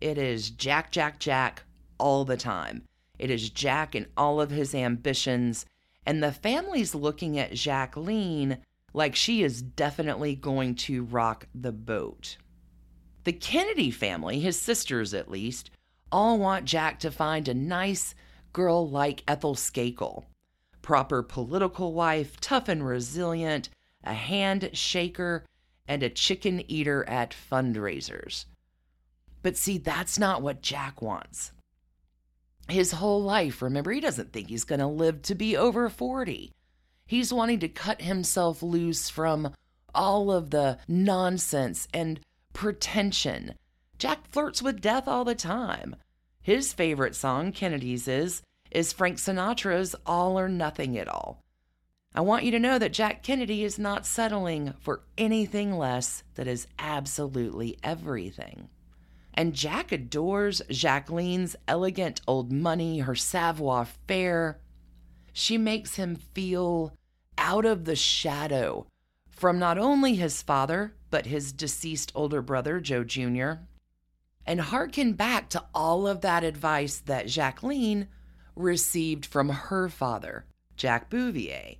It 0.00 0.18
is 0.18 0.50
Jack, 0.50 0.92
Jack, 0.92 1.18
Jack 1.18 1.62
all 1.98 2.24
the 2.24 2.36
time. 2.36 2.82
It 3.18 3.30
is 3.30 3.50
Jack 3.50 3.94
and 3.94 4.06
all 4.16 4.40
of 4.40 4.50
his 4.50 4.74
ambitions 4.74 5.66
and 6.08 6.22
the 6.22 6.32
family's 6.32 6.94
looking 6.94 7.38
at 7.38 7.52
Jacqueline 7.52 8.56
like 8.94 9.14
she 9.14 9.42
is 9.42 9.60
definitely 9.60 10.34
going 10.34 10.74
to 10.74 11.04
rock 11.04 11.46
the 11.54 11.70
boat. 11.70 12.38
The 13.24 13.34
Kennedy 13.34 13.90
family, 13.90 14.40
his 14.40 14.58
sisters 14.58 15.12
at 15.12 15.30
least, 15.30 15.70
all 16.10 16.38
want 16.38 16.64
Jack 16.64 16.98
to 17.00 17.10
find 17.10 17.46
a 17.46 17.52
nice 17.52 18.14
girl 18.54 18.88
like 18.88 19.22
Ethel 19.28 19.54
Skakel. 19.54 20.24
Proper 20.88 21.22
political 21.22 21.92
wife, 21.92 22.40
tough 22.40 22.66
and 22.66 22.82
resilient, 22.82 23.68
a 24.02 24.14
hand 24.14 24.70
shaker, 24.72 25.44
and 25.86 26.02
a 26.02 26.08
chicken 26.08 26.64
eater 26.66 27.06
at 27.06 27.36
fundraisers. 27.52 28.46
But 29.42 29.58
see, 29.58 29.76
that's 29.76 30.18
not 30.18 30.40
what 30.40 30.62
Jack 30.62 31.02
wants 31.02 31.52
his 32.70 32.92
whole 32.92 33.22
life. 33.22 33.60
Remember, 33.60 33.90
he 33.90 34.00
doesn't 34.00 34.32
think 34.32 34.48
he's 34.48 34.64
going 34.64 34.80
to 34.80 34.86
live 34.86 35.20
to 35.24 35.34
be 35.34 35.58
over 35.58 35.90
40. 35.90 36.52
He's 37.04 37.34
wanting 37.34 37.60
to 37.60 37.68
cut 37.68 38.00
himself 38.00 38.62
loose 38.62 39.10
from 39.10 39.52
all 39.94 40.32
of 40.32 40.48
the 40.48 40.78
nonsense 40.88 41.86
and 41.92 42.18
pretension. 42.54 43.56
Jack 43.98 44.30
flirts 44.30 44.62
with 44.62 44.80
death 44.80 45.06
all 45.06 45.26
the 45.26 45.34
time. 45.34 45.96
His 46.40 46.72
favorite 46.72 47.14
song, 47.14 47.52
Kennedy's, 47.52 48.08
is, 48.08 48.40
is 48.70 48.92
Frank 48.92 49.18
Sinatra's 49.18 49.94
All 50.06 50.38
or 50.38 50.48
Nothing 50.48 50.98
at 50.98 51.08
All. 51.08 51.42
I 52.14 52.20
want 52.20 52.44
you 52.44 52.50
to 52.52 52.58
know 52.58 52.78
that 52.78 52.92
Jack 52.92 53.22
Kennedy 53.22 53.64
is 53.64 53.78
not 53.78 54.06
settling 54.06 54.74
for 54.80 55.02
anything 55.16 55.76
less 55.76 56.22
that 56.34 56.46
is 56.46 56.66
absolutely 56.78 57.78
everything. 57.82 58.68
And 59.34 59.54
Jack 59.54 59.92
adores 59.92 60.62
Jacqueline's 60.68 61.54
elegant 61.68 62.20
old 62.26 62.50
money, 62.50 63.00
her 63.00 63.14
savoir 63.14 63.84
faire. 63.84 64.58
She 65.32 65.58
makes 65.58 65.94
him 65.94 66.16
feel 66.16 66.92
out 67.36 67.64
of 67.64 67.84
the 67.84 67.94
shadow 67.94 68.86
from 69.30 69.58
not 69.58 69.78
only 69.78 70.16
his 70.16 70.42
father, 70.42 70.94
but 71.10 71.26
his 71.26 71.52
deceased 71.52 72.10
older 72.14 72.42
brother, 72.42 72.80
Joe 72.80 73.04
Jr., 73.04 73.52
and 74.44 74.60
harken 74.60 75.12
back 75.12 75.50
to 75.50 75.64
all 75.74 76.08
of 76.08 76.22
that 76.22 76.42
advice 76.42 76.98
that 77.00 77.28
Jacqueline 77.28 78.08
received 78.58 79.24
from 79.24 79.48
her 79.48 79.88
father, 79.88 80.44
Jack 80.76 81.10
Bouvier. 81.10 81.76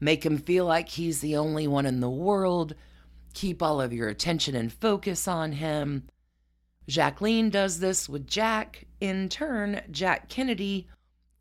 Make 0.00 0.24
him 0.24 0.38
feel 0.38 0.64
like 0.64 0.90
he's 0.90 1.20
the 1.20 1.36
only 1.36 1.66
one 1.66 1.86
in 1.86 2.00
the 2.00 2.10
world. 2.10 2.74
Keep 3.34 3.62
all 3.62 3.80
of 3.80 3.92
your 3.92 4.08
attention 4.08 4.54
and 4.54 4.72
focus 4.72 5.26
on 5.26 5.52
him. 5.52 6.04
Jacqueline 6.86 7.50
does 7.50 7.80
this 7.80 8.08
with 8.08 8.26
Jack. 8.26 8.86
In 9.00 9.28
turn, 9.28 9.82
Jack 9.90 10.28
Kennedy 10.28 10.88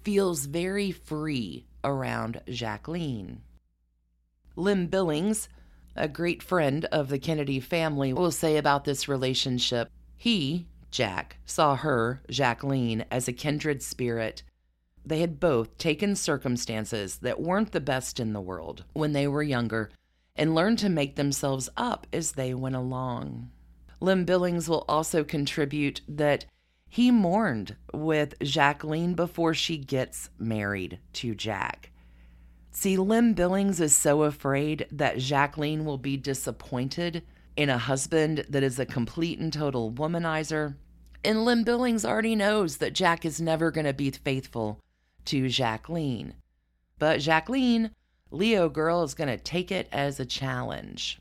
feels 0.04 0.46
very 0.46 0.92
free 0.92 1.66
around 1.84 2.42
Jacqueline. 2.48 3.42
Lem 4.56 4.88
Billings, 4.88 5.50
a 5.96 6.08
great 6.08 6.42
friend 6.42 6.86
of 6.86 7.10
the 7.10 7.20
Kennedy 7.20 7.60
family, 7.60 8.12
will 8.12 8.32
say 8.32 8.58
about 8.58 8.84
this 8.86 9.08
relationship 9.08 9.90
he, 10.18 10.66
Jack, 10.90 11.38
saw 11.46 11.76
her, 11.76 12.22
Jacqueline, 12.30 13.06
as 13.12 13.28
a 13.28 13.34
kindred 13.34 13.84
spirit. 13.84 14.42
They 15.08 15.22
had 15.22 15.40
both 15.40 15.78
taken 15.78 16.18
circumstances 16.18 17.20
that 17.20 17.40
weren't 17.40 17.72
the 17.72 17.80
best 17.80 18.20
in 18.20 18.34
the 18.34 18.42
world 18.42 18.84
when 18.92 19.14
they 19.14 19.26
were 19.26 19.42
younger 19.42 19.90
and 20.36 20.54
learned 20.54 20.80
to 20.80 20.90
make 20.90 21.16
themselves 21.16 21.70
up 21.78 22.06
as 22.12 22.34
they 22.34 22.54
went 22.54 22.76
along. 22.76 23.50
Lem 24.02 24.26
Billings 24.26 24.68
will 24.68 24.84
also 24.90 25.24
contribute 25.24 26.02
that 26.10 26.44
he 26.90 27.10
mourned 27.10 27.78
with 27.94 28.38
Jacqueline 28.44 29.14
before 29.14 29.54
she 29.54 29.78
gets 29.78 30.30
married 30.38 31.00
to 31.14 31.34
Jack. 31.34 31.92
See, 32.72 32.98
Lem 32.98 33.34
Billings 33.34 33.80
is 33.80 33.96
so 33.96 34.24
afraid 34.24 34.88
that 34.92 35.20
Jacqueline 35.20 35.86
will 35.86 35.98
be 35.98 36.18
disappointed 36.18 37.24
in 37.56 37.70
a 37.70 37.78
husband 37.78 38.46
that 38.50 38.62
is 38.62 38.78
a 38.78 38.86
complete 38.86 39.40
and 39.40 39.54
total 39.54 39.90
womanizer. 39.90 40.76
And 41.24 41.46
Lem 41.46 41.64
Billings 41.64 42.04
already 42.04 42.36
knows 42.36 42.78
that 42.78 42.92
Jack 42.92 43.24
is 43.24 43.40
never 43.40 43.72
going 43.72 43.88
to 43.88 43.94
be 43.94 44.12
faithful 44.12 44.82
to 45.28 45.50
Jacqueline. 45.50 46.34
But 47.00 47.20
Jacqueline, 47.20 47.92
Leo 48.32 48.70
girl, 48.70 49.04
is 49.04 49.14
going 49.14 49.30
to 49.30 49.38
take 49.38 49.72
it 49.72 49.88
as 49.92 50.20
a 50.20 50.26
challenge. 50.26 51.20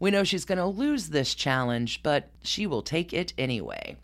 We 0.00 0.10
know 0.10 0.24
she's 0.24 0.44
going 0.44 0.58
to 0.58 0.66
lose 0.66 1.08
this 1.08 1.34
challenge, 1.34 2.02
but 2.02 2.30
she 2.42 2.66
will 2.66 2.82
take 2.82 3.12
it 3.12 3.32
anyway. 3.38 3.96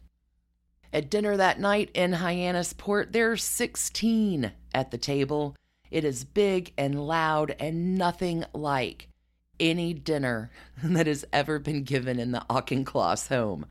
At 0.92 1.10
dinner 1.10 1.36
that 1.36 1.60
night 1.60 1.90
in 1.94 2.12
Hyannisport, 2.12 3.12
there 3.12 3.30
are 3.30 3.36
16 3.36 4.52
at 4.74 4.90
the 4.90 4.98
table. 4.98 5.56
It 5.90 6.04
is 6.04 6.24
big 6.24 6.72
and 6.76 7.06
loud 7.06 7.54
and 7.60 7.96
nothing 7.96 8.44
like 8.52 9.08
any 9.58 9.92
dinner 9.92 10.50
that 10.82 11.06
has 11.06 11.24
ever 11.32 11.58
been 11.58 11.84
given 11.84 12.18
in 12.18 12.32
the 12.32 12.44
Auchincloss 12.50 13.28
home. 13.28 13.66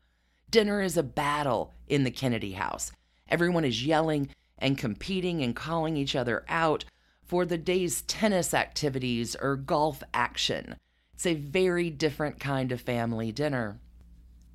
Dinner 0.50 0.80
is 0.80 0.96
a 0.96 1.02
battle 1.02 1.72
in 1.88 2.04
the 2.04 2.10
Kennedy 2.10 2.52
house. 2.52 2.92
Everyone 3.28 3.64
is 3.64 3.84
yelling 3.84 4.28
and 4.60 4.78
competing 4.78 5.42
and 5.42 5.56
calling 5.56 5.96
each 5.96 6.14
other 6.14 6.44
out 6.48 6.84
for 7.24 7.44
the 7.44 7.58
day's 7.58 8.02
tennis 8.02 8.52
activities 8.52 9.36
or 9.36 9.56
golf 9.56 10.02
action. 10.12 10.76
It's 11.14 11.26
a 11.26 11.34
very 11.34 11.90
different 11.90 12.40
kind 12.40 12.72
of 12.72 12.80
family 12.80 13.32
dinner. 13.32 13.78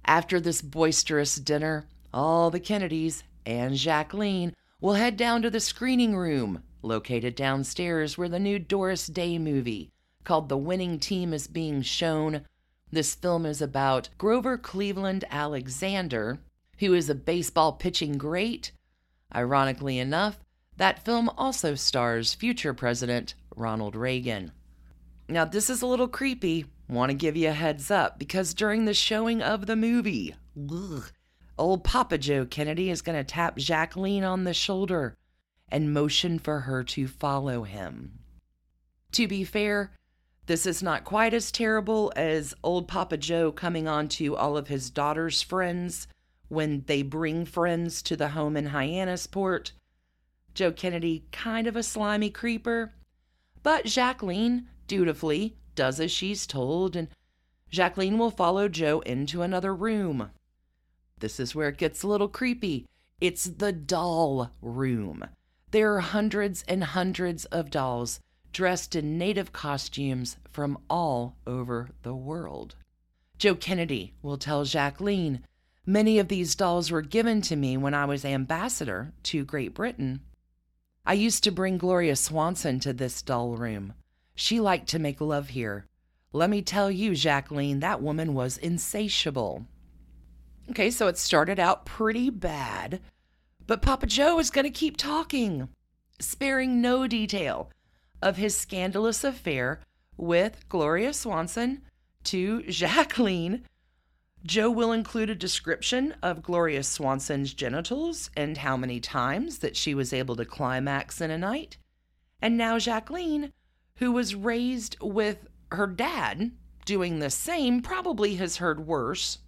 After 0.06 0.40
this 0.40 0.62
boisterous 0.62 1.36
dinner, 1.36 1.86
all 2.14 2.52
the 2.52 2.60
Kennedys 2.60 3.24
and 3.46 3.76
Jacqueline 3.76 4.54
will 4.82 4.94
head 4.94 5.18
down 5.18 5.42
to 5.42 5.50
the 5.50 5.60
screening 5.60 6.16
room 6.16 6.64
located 6.82 7.36
downstairs 7.36 8.18
where 8.18 8.30
the 8.30 8.40
new 8.40 8.60
Doris 8.60 9.08
Day 9.08 9.38
movie 9.40 9.90
called 10.24 10.50
The 10.50 10.58
Winning 10.58 11.00
Team 11.00 11.34
is 11.34 11.48
being 11.48 11.82
shown. 11.82 12.42
This 12.92 13.16
film 13.16 13.46
is 13.46 13.62
about 13.62 14.10
Grover 14.18 14.58
Cleveland 14.58 15.26
Alexander, 15.30 16.40
who 16.80 16.94
is 16.94 17.10
a 17.10 17.16
baseball 17.16 17.74
pitching 17.74 18.18
great. 18.18 18.72
Ironically 19.34 20.00
enough, 20.00 20.40
that 20.78 21.04
film 21.04 21.30
also 21.38 21.76
stars 21.76 22.34
future 22.34 22.74
President 22.74 23.34
Ronald 23.56 23.96
Reagan. 23.96 24.52
Now, 25.28 25.46
this 25.46 25.70
is 25.70 25.82
a 25.82 25.88
little 25.88 26.08
creepy. 26.08 26.66
Want 26.88 27.10
to 27.10 27.16
give 27.16 27.36
you 27.36 27.50
a 27.50 27.54
heads 27.54 27.90
up 27.90 28.20
because 28.20 28.54
during 28.54 28.86
the 28.86 28.94
showing 28.94 29.42
of 29.42 29.66
the 29.66 29.76
movie, 29.76 30.36
ugh, 30.72 31.12
old 31.58 31.84
Papa 31.84 32.18
Joe 32.18 32.46
Kennedy 32.46 32.90
is 32.90 33.02
going 33.02 33.18
to 33.18 33.24
tap 33.24 33.58
Jacqueline 33.58 34.24
on 34.24 34.44
the 34.44 34.54
shoulder 34.54 35.16
and 35.70 35.94
motion 35.94 36.38
for 36.38 36.62
her 36.62 36.84
to 36.84 37.08
follow 37.08 37.64
him. 37.64 38.20
To 39.14 39.28
be 39.28 39.44
fair, 39.44 39.92
this 40.46 40.68
is 40.68 40.84
not 40.84 41.06
quite 41.06 41.34
as 41.34 41.52
terrible 41.52 42.14
as 42.16 42.54
old 42.64 42.88
Papa 42.88 43.18
Joe 43.18 43.52
coming 43.52 43.88
on 43.88 44.08
to 44.10 44.36
all 44.36 44.58
of 44.58 44.68
his 44.68 44.92
daughter's 44.92 45.42
friends 45.42 46.08
when 46.48 46.84
they 46.88 47.02
bring 47.02 47.46
friends 47.46 48.02
to 48.04 48.16
the 48.16 48.30
home 48.30 48.56
in 48.56 48.70
Hyannisport. 48.70 49.72
Joe 50.54 50.72
Kennedy, 50.72 51.26
kind 51.32 51.68
of 51.68 51.76
a 51.76 51.84
slimy 51.84 52.30
creeper, 52.30 52.94
but 53.64 53.86
Jacqueline 53.86 54.68
dutifully 54.88 55.58
does 55.76 56.00
as 56.00 56.12
she's 56.12 56.48
told, 56.48 56.96
and 56.96 57.10
Jacqueline 57.70 58.18
will 58.18 58.32
follow 58.32 58.70
Joe 58.70 59.02
into 59.02 59.42
another 59.42 59.76
room. 59.76 60.32
This 61.20 61.40
is 61.40 61.56
where 61.56 61.70
it 61.70 61.78
gets 61.78 62.04
a 62.04 62.08
little 62.08 62.28
creepy. 62.28 62.86
It's 63.20 63.46
the 63.46 63.72
doll 63.72 64.52
room. 64.62 65.26
There 65.72 65.94
are 65.96 66.02
hundreds 66.02 66.64
and 66.68 66.84
hundreds 66.84 67.46
of 67.46 67.70
dolls 67.70 68.20
dressed 68.54 68.96
in 68.96 69.18
native 69.18 69.52
costumes 69.52 70.38
from 70.50 70.78
all 70.90 71.36
over 71.46 71.90
the 72.04 72.16
world. 72.16 72.76
Joe 73.38 73.56
Kennedy 73.56 74.14
will 74.22 74.38
tell 74.38 74.64
Jacqueline, 74.64 75.44
Many 75.86 76.18
of 76.18 76.28
these 76.28 76.56
dolls 76.56 76.90
were 76.90 77.02
given 77.02 77.42
to 77.44 77.56
me 77.56 77.78
when 77.78 77.94
I 77.94 78.06
was 78.06 78.26
ambassador 78.26 79.14
to 79.24 79.46
Great 79.46 79.74
Britain. 79.76 80.22
I 81.06 81.14
used 81.14 81.44
to 81.44 81.52
bring 81.52 81.78
Gloria 81.78 82.16
Swanson 82.16 82.80
to 82.80 82.94
this 82.94 83.22
doll 83.22 83.56
room. 83.56 83.94
She 84.34 84.60
liked 84.60 84.90
to 84.90 85.00
make 85.00 85.22
love 85.22 85.50
here. 85.50 85.86
Let 86.34 86.50
me 86.50 86.62
tell 86.62 86.90
you, 86.90 87.14
Jacqueline, 87.14 87.80
that 87.80 88.02
woman 88.02 88.34
was 88.34 88.58
insatiable. 88.58 89.66
Okay, 90.72 90.90
so 90.90 91.08
it 91.08 91.18
started 91.18 91.60
out 91.60 91.86
pretty 91.86 92.32
bad, 92.32 93.00
but 93.68 93.84
Papa 93.84 94.08
Joe 94.08 94.40
is 94.40 94.50
going 94.50 94.66
to 94.66 94.72
keep 94.72 94.98
talking, 94.98 95.70
sparing 96.20 96.82
no 96.82 97.06
detail 97.06 97.70
of 98.22 98.38
his 98.38 98.58
scandalous 98.58 99.24
affair 99.24 99.82
with 100.18 100.68
Gloria 100.68 101.14
Swanson 101.14 101.84
to 102.24 102.64
Jacqueline. 102.70 103.64
Joe 104.46 104.70
will 104.70 104.92
include 104.92 105.30
a 105.30 105.36
description 105.36 106.16
of 106.22 106.44
Gloria 106.44 106.84
Swanson's 106.84 107.54
genitals 107.54 108.30
and 108.38 108.58
how 108.58 108.78
many 108.78 109.00
times 109.00 109.60
that 109.60 109.76
she 109.76 109.96
was 109.96 110.14
able 110.14 110.36
to 110.36 110.46
climax 110.46 111.20
in 111.20 111.32
a 111.32 111.38
night. 111.38 111.78
And 112.42 112.58
now 112.58 112.78
Jacqueline, 112.78 113.52
who 113.98 114.12
was 114.12 114.36
raised 114.36 114.98
with 115.02 115.48
her 115.72 115.88
dad 115.88 116.52
doing 116.86 117.20
the 117.20 117.30
same, 117.30 117.82
probably 117.82 118.36
has 118.36 118.58
heard 118.58 118.86
worse 118.86 119.40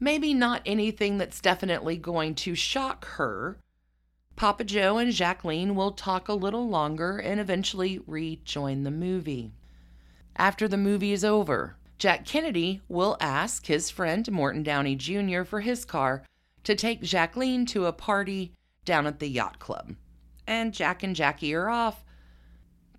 Maybe 0.00 0.34
not 0.34 0.62
anything 0.66 1.18
that's 1.18 1.40
definitely 1.40 1.96
going 1.96 2.34
to 2.36 2.54
shock 2.54 3.06
her. 3.16 3.58
Papa 4.36 4.64
Joe 4.64 4.98
and 4.98 5.12
Jacqueline 5.12 5.74
will 5.76 5.92
talk 5.92 6.28
a 6.28 6.34
little 6.34 6.68
longer 6.68 7.18
and 7.18 7.38
eventually 7.38 8.00
rejoin 8.06 8.82
the 8.82 8.90
movie. 8.90 9.52
After 10.36 10.66
the 10.66 10.76
movie 10.76 11.12
is 11.12 11.24
over, 11.24 11.76
Jack 11.98 12.24
Kennedy 12.24 12.80
will 12.88 13.16
ask 13.20 13.66
his 13.66 13.90
friend 13.90 14.30
Morton 14.30 14.62
Downey 14.62 14.96
Jr. 14.96 15.44
for 15.44 15.60
his 15.60 15.84
car 15.84 16.24
to 16.64 16.74
take 16.74 17.02
Jacqueline 17.02 17.66
to 17.66 17.86
a 17.86 17.92
party 17.92 18.52
down 18.84 19.06
at 19.06 19.20
the 19.20 19.28
yacht 19.28 19.58
club. 19.58 19.94
And 20.46 20.74
Jack 20.74 21.02
and 21.02 21.16
Jackie 21.16 21.54
are 21.54 21.68
off. 21.68 22.04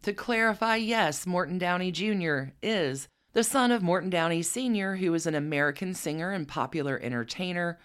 To 0.04 0.14
clarify, 0.14 0.76
yes, 0.78 1.26
Morton 1.26 1.58
Downey 1.58 1.92
Jr. 1.92 2.52
is 2.62 3.08
the 3.34 3.44
son 3.44 3.72
of 3.72 3.82
Morton 3.84 4.10
Downey 4.10 4.42
Sr., 4.42 4.96
who 4.96 5.14
is 5.14 5.28
an 5.28 5.36
American 5.36 5.94
singer 5.94 6.32
and 6.32 6.48
popular 6.48 7.00
entertainer. 7.00 7.80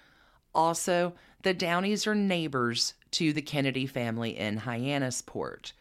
Also, 0.55 1.14
the 1.42 1.55
Downeys 1.55 2.07
are 2.07 2.14
neighbors 2.14 2.94
to 3.12 3.33
the 3.33 3.42
Kennedy 3.42 3.87
family 3.87 4.38
in 4.38 4.61
Hyannisport. 4.61 5.73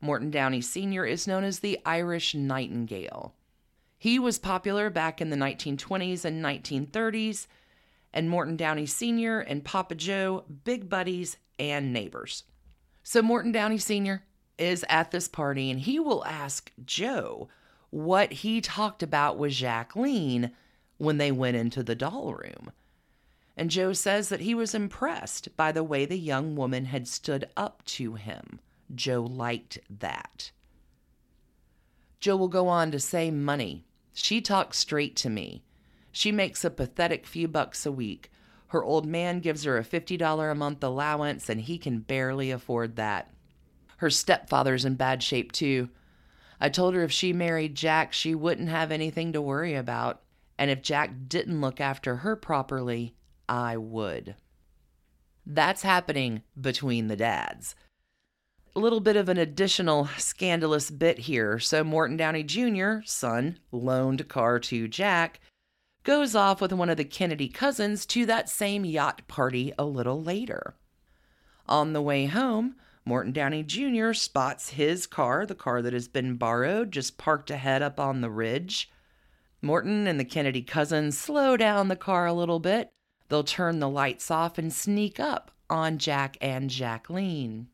Morton 0.00 0.30
Downey 0.30 0.60
Sr. 0.60 1.04
is 1.04 1.26
known 1.26 1.44
as 1.44 1.58
the 1.58 1.80
Irish 1.84 2.34
Nightingale. 2.34 3.34
He 3.98 4.18
was 4.18 4.38
popular 4.38 4.90
back 4.90 5.20
in 5.20 5.30
the 5.30 5.36
1920s 5.36 6.24
and 6.24 6.44
1930s, 6.44 7.46
and 8.12 8.30
Morton 8.30 8.56
Downey 8.56 8.86
Sr. 8.86 9.40
and 9.40 9.64
Papa 9.64 9.94
Joe, 9.94 10.44
big 10.64 10.88
buddies 10.88 11.36
and 11.58 11.92
neighbors. 11.92 12.44
So, 13.02 13.22
Morton 13.22 13.52
Downey 13.52 13.78
Sr. 13.78 14.24
is 14.58 14.84
at 14.88 15.10
this 15.10 15.28
party 15.28 15.70
and 15.70 15.80
he 15.80 15.98
will 15.98 16.24
ask 16.24 16.72
Joe 16.84 17.48
what 17.90 18.32
he 18.32 18.60
talked 18.60 19.02
about 19.02 19.38
with 19.38 19.52
Jacqueline 19.52 20.50
when 20.98 21.18
they 21.18 21.30
went 21.30 21.56
into 21.56 21.82
the 21.82 21.94
doll 21.94 22.34
room. 22.34 22.72
And 23.56 23.70
Joe 23.70 23.92
says 23.92 24.28
that 24.28 24.40
he 24.40 24.54
was 24.54 24.74
impressed 24.74 25.56
by 25.56 25.72
the 25.72 25.84
way 25.84 26.04
the 26.04 26.18
young 26.18 26.56
woman 26.56 26.86
had 26.86 27.08
stood 27.08 27.48
up 27.56 27.84
to 27.86 28.14
him. 28.14 28.60
Joe 28.94 29.22
liked 29.22 29.78
that. 29.88 30.50
Joe 32.20 32.36
will 32.36 32.48
go 32.48 32.68
on 32.68 32.90
to 32.92 33.00
say 33.00 33.30
money. 33.30 33.86
She 34.12 34.40
talks 34.40 34.78
straight 34.78 35.16
to 35.16 35.30
me. 35.30 35.62
She 36.10 36.32
makes 36.32 36.64
a 36.64 36.70
pathetic 36.70 37.26
few 37.26 37.48
bucks 37.48 37.84
a 37.84 37.92
week. 37.92 38.30
Her 38.68 38.82
old 38.82 39.06
man 39.06 39.40
gives 39.40 39.64
her 39.64 39.78
a 39.78 39.84
$50 39.84 40.50
a 40.50 40.54
month 40.54 40.82
allowance, 40.82 41.48
and 41.48 41.60
he 41.60 41.78
can 41.78 42.00
barely 42.00 42.50
afford 42.50 42.96
that. 42.96 43.32
Her 43.98 44.10
stepfather's 44.10 44.84
in 44.84 44.94
bad 44.94 45.22
shape, 45.22 45.52
too. 45.52 45.90
I 46.60 46.68
told 46.68 46.94
her 46.94 47.02
if 47.02 47.12
she 47.12 47.32
married 47.32 47.74
Jack, 47.74 48.12
she 48.12 48.34
wouldn't 48.34 48.70
have 48.70 48.90
anything 48.90 49.32
to 49.32 49.42
worry 49.42 49.74
about. 49.74 50.22
And 50.58 50.70
if 50.70 50.82
Jack 50.82 51.28
didn't 51.28 51.60
look 51.60 51.80
after 51.80 52.16
her 52.16 52.34
properly, 52.34 53.14
I 53.48 53.76
would. 53.76 54.36
That's 55.44 55.82
happening 55.82 56.42
between 56.58 57.08
the 57.08 57.16
dads. 57.16 57.76
Little 58.76 59.00
bit 59.00 59.16
of 59.16 59.30
an 59.30 59.38
additional 59.38 60.06
scandalous 60.18 60.90
bit 60.90 61.20
here. 61.20 61.58
So, 61.58 61.82
Morton 61.82 62.18
Downey 62.18 62.42
Jr., 62.42 62.96
son, 63.06 63.58
loaned 63.72 64.28
car 64.28 64.58
to 64.58 64.86
Jack, 64.86 65.40
goes 66.04 66.34
off 66.34 66.60
with 66.60 66.74
one 66.74 66.90
of 66.90 66.98
the 66.98 67.04
Kennedy 67.04 67.48
cousins 67.48 68.04
to 68.04 68.26
that 68.26 68.50
same 68.50 68.84
yacht 68.84 69.22
party 69.28 69.72
a 69.78 69.86
little 69.86 70.22
later. 70.22 70.74
On 71.66 71.94
the 71.94 72.02
way 72.02 72.26
home, 72.26 72.76
Morton 73.06 73.32
Downey 73.32 73.62
Jr. 73.62 74.12
spots 74.12 74.68
his 74.68 75.06
car, 75.06 75.46
the 75.46 75.54
car 75.54 75.80
that 75.80 75.94
has 75.94 76.06
been 76.06 76.36
borrowed, 76.36 76.92
just 76.92 77.16
parked 77.16 77.50
ahead 77.50 77.80
up 77.80 77.98
on 77.98 78.20
the 78.20 78.30
ridge. 78.30 78.90
Morton 79.62 80.06
and 80.06 80.20
the 80.20 80.24
Kennedy 80.24 80.60
cousins 80.60 81.16
slow 81.18 81.56
down 81.56 81.88
the 81.88 81.96
car 81.96 82.26
a 82.26 82.34
little 82.34 82.60
bit. 82.60 82.90
They'll 83.30 83.42
turn 83.42 83.78
the 83.78 83.88
lights 83.88 84.30
off 84.30 84.58
and 84.58 84.70
sneak 84.70 85.18
up 85.18 85.50
on 85.70 85.96
Jack 85.96 86.36
and 86.42 86.68
Jacqueline. 86.68 87.68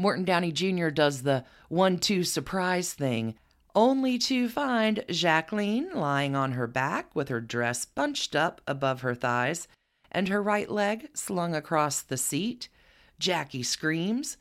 Morton 0.00 0.24
Downey 0.24 0.50
Jr. 0.50 0.88
does 0.88 1.24
the 1.24 1.44
one 1.68 1.98
two 1.98 2.24
surprise 2.24 2.94
thing, 2.94 3.34
only 3.74 4.16
to 4.16 4.48
find 4.48 5.04
Jacqueline 5.10 5.90
lying 5.92 6.34
on 6.34 6.52
her 6.52 6.66
back 6.66 7.14
with 7.14 7.28
her 7.28 7.42
dress 7.42 7.84
bunched 7.84 8.34
up 8.34 8.62
above 8.66 9.02
her 9.02 9.14
thighs 9.14 9.68
and 10.10 10.28
her 10.28 10.42
right 10.42 10.70
leg 10.70 11.10
slung 11.12 11.54
across 11.54 12.00
the 12.00 12.16
seat. 12.16 12.70
Jackie 13.18 13.62
screams. 13.62 14.38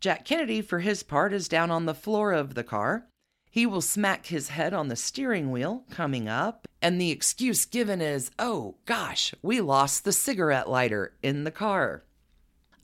Jack 0.00 0.24
Kennedy, 0.24 0.60
for 0.60 0.80
his 0.80 1.04
part, 1.04 1.32
is 1.32 1.46
down 1.46 1.70
on 1.70 1.86
the 1.86 1.94
floor 1.94 2.32
of 2.32 2.54
the 2.54 2.64
car. 2.64 3.06
He 3.48 3.66
will 3.66 3.82
smack 3.82 4.26
his 4.26 4.48
head 4.48 4.74
on 4.74 4.88
the 4.88 4.96
steering 4.96 5.52
wheel 5.52 5.84
coming 5.92 6.28
up, 6.28 6.66
and 6.82 7.00
the 7.00 7.12
excuse 7.12 7.64
given 7.64 8.00
is, 8.00 8.32
oh 8.40 8.74
gosh, 8.86 9.36
we 9.40 9.60
lost 9.60 10.02
the 10.02 10.12
cigarette 10.12 10.68
lighter 10.68 11.12
in 11.22 11.44
the 11.44 11.52
car. 11.52 12.02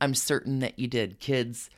I'm 0.00 0.14
certain 0.14 0.60
that 0.60 0.78
you 0.78 0.86
did, 0.86 1.18
kids. 1.18 1.68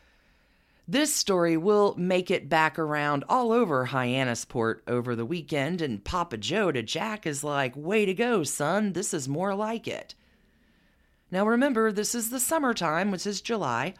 This 0.90 1.14
story 1.14 1.58
will 1.58 1.94
make 1.98 2.30
it 2.30 2.48
back 2.48 2.78
around 2.78 3.22
all 3.28 3.52
over 3.52 3.88
Hyannisport 3.88 4.80
over 4.86 5.14
the 5.14 5.26
weekend, 5.26 5.82
and 5.82 6.02
Papa 6.02 6.38
Joe 6.38 6.72
to 6.72 6.82
Jack 6.82 7.26
is 7.26 7.44
like, 7.44 7.76
Way 7.76 8.06
to 8.06 8.14
go, 8.14 8.42
son, 8.42 8.94
this 8.94 9.12
is 9.12 9.28
more 9.28 9.54
like 9.54 9.86
it. 9.86 10.14
Now 11.30 11.46
remember, 11.46 11.92
this 11.92 12.14
is 12.14 12.30
the 12.30 12.40
summertime, 12.40 13.10
which 13.10 13.26
is 13.26 13.42
July. 13.42 13.92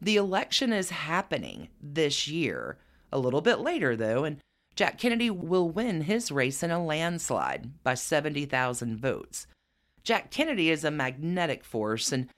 The 0.00 0.16
election 0.16 0.72
is 0.72 0.88
happening 0.88 1.68
this 1.78 2.26
year, 2.26 2.78
a 3.12 3.18
little 3.18 3.42
bit 3.42 3.58
later 3.58 3.94
though, 3.94 4.24
and 4.24 4.38
Jack 4.74 4.96
Kennedy 4.96 5.28
will 5.28 5.68
win 5.68 6.00
his 6.00 6.32
race 6.32 6.62
in 6.62 6.70
a 6.70 6.82
landslide 6.82 7.82
by 7.84 7.92
70,000 7.92 8.98
votes. 8.98 9.46
Jack 10.04 10.30
Kennedy 10.30 10.70
is 10.70 10.84
a 10.84 10.90
magnetic 10.90 11.64
force, 11.64 12.12
and 12.12 12.30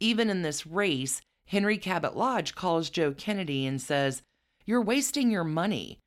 even 0.00 0.28
in 0.28 0.42
this 0.42 0.66
race, 0.66 1.22
Henry 1.46 1.78
Cabot 1.78 2.16
Lodge 2.16 2.54
calls 2.54 2.90
Joe 2.90 3.12
Kennedy 3.12 3.66
and 3.66 3.80
says, 3.80 4.22
You're 4.64 4.82
wasting 4.82 5.30
your 5.30 5.44
money. 5.44 6.00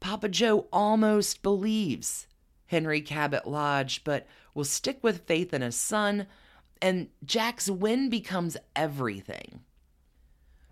Papa 0.00 0.28
Joe 0.28 0.66
almost 0.72 1.42
believes 1.42 2.26
Henry 2.66 3.00
Cabot 3.00 3.46
Lodge, 3.46 4.04
but 4.04 4.26
will 4.54 4.64
stick 4.64 4.98
with 5.02 5.26
faith 5.26 5.52
in 5.52 5.62
his 5.62 5.76
son, 5.76 6.26
and 6.80 7.08
Jack's 7.24 7.68
win 7.68 8.08
becomes 8.08 8.56
everything. 8.76 9.60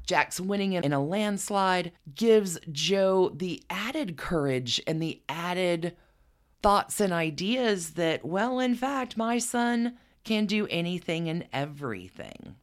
Jack's 0.07 0.41
winning 0.41 0.73
in 0.73 0.93
a 0.93 1.03
landslide 1.03 1.93
gives 2.15 2.59
Joe 2.71 3.31
the 3.35 3.63
added 3.71 4.17
courage 4.17 4.81
and 4.87 5.01
the 5.01 5.23
added 5.29 5.97
thoughts 6.63 7.01
and 7.01 7.13
ideas 7.13 7.91
that, 7.91 8.25
well, 8.25 8.59
in 8.59 8.75
fact, 8.75 9.17
my 9.17 9.39
son 9.39 9.97
can 10.25 10.47
do 10.47 10.67
anything 10.69 11.29
and 11.29 11.47
everything. 11.53 12.57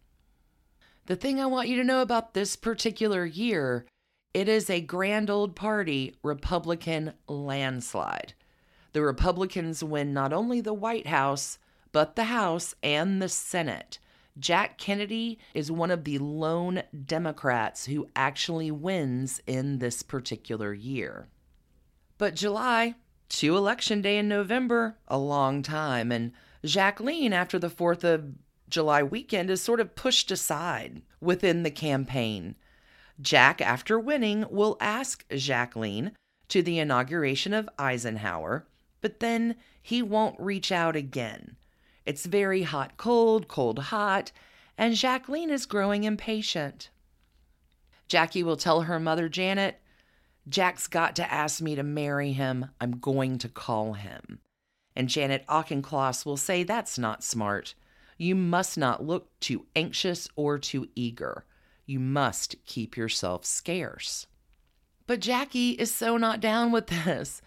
The 1.09 1.15
thing 1.15 1.41
I 1.41 1.47
want 1.47 1.67
you 1.67 1.75
to 1.77 1.83
know 1.83 2.03
about 2.03 2.35
this 2.35 2.55
particular 2.55 3.25
year, 3.25 3.87
it 4.31 4.47
is 4.47 4.69
a 4.69 4.79
grand 4.79 5.31
old 5.31 5.55
party 5.55 6.15
Republican 6.21 7.13
landslide. 7.27 8.35
The 8.93 9.01
Republicans 9.01 9.83
win 9.83 10.13
not 10.13 10.33
only 10.33 10.61
the 10.61 10.71
White 10.71 11.07
House, 11.07 11.57
but 11.91 12.15
the 12.15 12.25
House 12.25 12.75
and 12.83 13.19
the 13.19 13.27
Senate. 13.27 13.97
Jack 14.37 14.77
Kennedy 14.77 15.39
is 15.55 15.71
one 15.71 15.89
of 15.89 16.03
the 16.03 16.19
lone 16.19 16.83
Democrats 17.05 17.87
who 17.87 18.07
actually 18.15 18.69
wins 18.69 19.41
in 19.47 19.79
this 19.79 20.03
particular 20.03 20.75
year. 20.75 21.27
But 22.19 22.35
July, 22.35 22.93
to 23.29 23.57
Election 23.57 24.03
Day 24.03 24.19
in 24.19 24.27
November, 24.27 24.99
a 25.07 25.17
long 25.17 25.63
time, 25.63 26.11
and 26.11 26.33
Jacqueline, 26.63 27.33
after 27.33 27.57
the 27.57 27.67
4th 27.67 28.03
of 28.03 28.35
July 28.69 29.03
weekend 29.03 29.49
is 29.49 29.61
sort 29.61 29.79
of 29.79 29.95
pushed 29.95 30.31
aside 30.31 31.01
within 31.19 31.63
the 31.63 31.71
campaign. 31.71 32.55
Jack, 33.19 33.61
after 33.61 33.99
winning, 33.99 34.45
will 34.49 34.77
ask 34.79 35.25
Jacqueline 35.29 36.11
to 36.47 36.61
the 36.61 36.79
inauguration 36.79 37.53
of 37.53 37.69
Eisenhower, 37.77 38.67
but 39.01 39.19
then 39.19 39.55
he 39.81 40.01
won't 40.01 40.39
reach 40.39 40.71
out 40.71 40.95
again. 40.95 41.55
It's 42.05 42.25
very 42.25 42.63
hot, 42.63 42.97
cold, 42.97 43.47
cold, 43.47 43.79
hot, 43.79 44.31
and 44.77 44.95
Jacqueline 44.95 45.49
is 45.49 45.65
growing 45.65 46.05
impatient. 46.05 46.89
Jackie 48.07 48.43
will 48.43 48.57
tell 48.57 48.81
her 48.81 48.99
mother, 48.99 49.29
Janet, 49.29 49.81
Jack's 50.47 50.87
got 50.87 51.15
to 51.17 51.31
ask 51.31 51.61
me 51.61 51.75
to 51.75 51.83
marry 51.83 52.31
him. 52.31 52.71
I'm 52.81 52.99
going 52.99 53.37
to 53.39 53.49
call 53.49 53.93
him. 53.93 54.39
And 54.95 55.07
Janet 55.07 55.45
Auchincloss 55.47 56.25
will 56.25 56.37
say, 56.37 56.63
That's 56.63 56.97
not 56.97 57.23
smart. 57.23 57.75
You 58.19 58.35
must 58.35 58.77
not 58.77 59.03
look 59.03 59.29
too 59.39 59.65
anxious 59.77 60.27
or 60.35 60.59
too 60.59 60.89
eager. 60.93 61.45
You 61.85 62.01
must 62.01 62.57
keep 62.65 62.97
yourself 62.97 63.45
scarce. 63.45 64.27
But 65.07 65.21
Jackie 65.21 65.71
is 65.71 65.91
so 65.91 66.17
not 66.17 66.41
down 66.41 66.73
with 66.73 66.87
this 66.87 67.41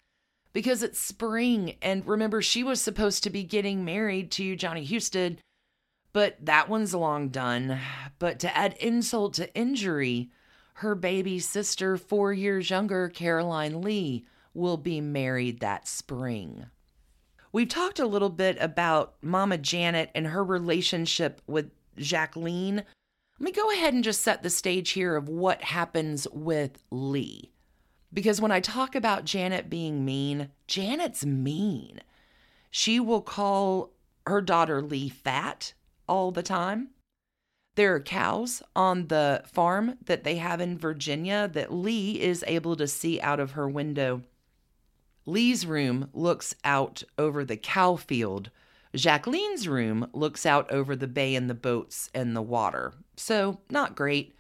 because 0.54 0.82
it's 0.82 0.98
spring. 0.98 1.76
And 1.82 2.06
remember, 2.06 2.40
she 2.40 2.64
was 2.64 2.80
supposed 2.80 3.22
to 3.24 3.30
be 3.30 3.44
getting 3.44 3.84
married 3.84 4.30
to 4.32 4.56
Johnny 4.56 4.84
Husted, 4.84 5.40
but 6.14 6.44
that 6.44 6.70
one's 6.70 6.94
long 6.94 7.28
done. 7.28 7.78
But 8.18 8.40
to 8.40 8.56
add 8.56 8.74
insult 8.80 9.34
to 9.34 9.54
injury, 9.54 10.30
her 10.76 10.94
baby 10.94 11.38
sister, 11.38 11.98
four 11.98 12.32
years 12.32 12.70
younger, 12.70 13.10
Caroline 13.10 13.82
Lee, 13.82 14.24
will 14.54 14.78
be 14.78 15.02
married 15.02 15.60
that 15.60 15.86
spring. 15.86 16.66
We've 17.52 17.68
talked 17.68 17.98
a 17.98 18.06
little 18.06 18.30
bit 18.30 18.56
about 18.60 19.14
Mama 19.20 19.58
Janet 19.58 20.10
and 20.14 20.28
her 20.28 20.42
relationship 20.42 21.42
with 21.46 21.70
Jacqueline. 21.98 22.76
Let 23.38 23.44
me 23.44 23.52
go 23.52 23.70
ahead 23.70 23.92
and 23.92 24.02
just 24.02 24.22
set 24.22 24.42
the 24.42 24.48
stage 24.48 24.92
here 24.92 25.16
of 25.16 25.28
what 25.28 25.62
happens 25.62 26.26
with 26.32 26.82
Lee. 26.90 27.52
Because 28.10 28.40
when 28.40 28.52
I 28.52 28.60
talk 28.60 28.94
about 28.94 29.26
Janet 29.26 29.68
being 29.68 30.02
mean, 30.02 30.48
Janet's 30.66 31.26
mean. 31.26 32.00
She 32.70 32.98
will 32.98 33.20
call 33.20 33.92
her 34.26 34.40
daughter 34.40 34.80
Lee 34.80 35.10
fat 35.10 35.74
all 36.08 36.30
the 36.30 36.42
time. 36.42 36.88
There 37.74 37.94
are 37.94 38.00
cows 38.00 38.62
on 38.74 39.08
the 39.08 39.42
farm 39.46 39.98
that 40.06 40.24
they 40.24 40.36
have 40.36 40.60
in 40.60 40.78
Virginia 40.78 41.50
that 41.52 41.72
Lee 41.72 42.20
is 42.20 42.44
able 42.46 42.76
to 42.76 42.86
see 42.86 43.20
out 43.20 43.40
of 43.40 43.52
her 43.52 43.68
window 43.68 44.22
Lee's 45.24 45.64
room 45.64 46.08
looks 46.12 46.54
out 46.64 47.02
over 47.16 47.44
the 47.44 47.56
cow 47.56 47.96
field. 47.96 48.50
Jacqueline's 48.94 49.68
room 49.68 50.08
looks 50.12 50.44
out 50.44 50.70
over 50.70 50.96
the 50.96 51.06
bay 51.06 51.34
and 51.34 51.48
the 51.48 51.54
boats 51.54 52.10
and 52.14 52.34
the 52.34 52.42
water. 52.42 52.92
So, 53.16 53.60
not 53.70 53.94
great. 53.94 54.34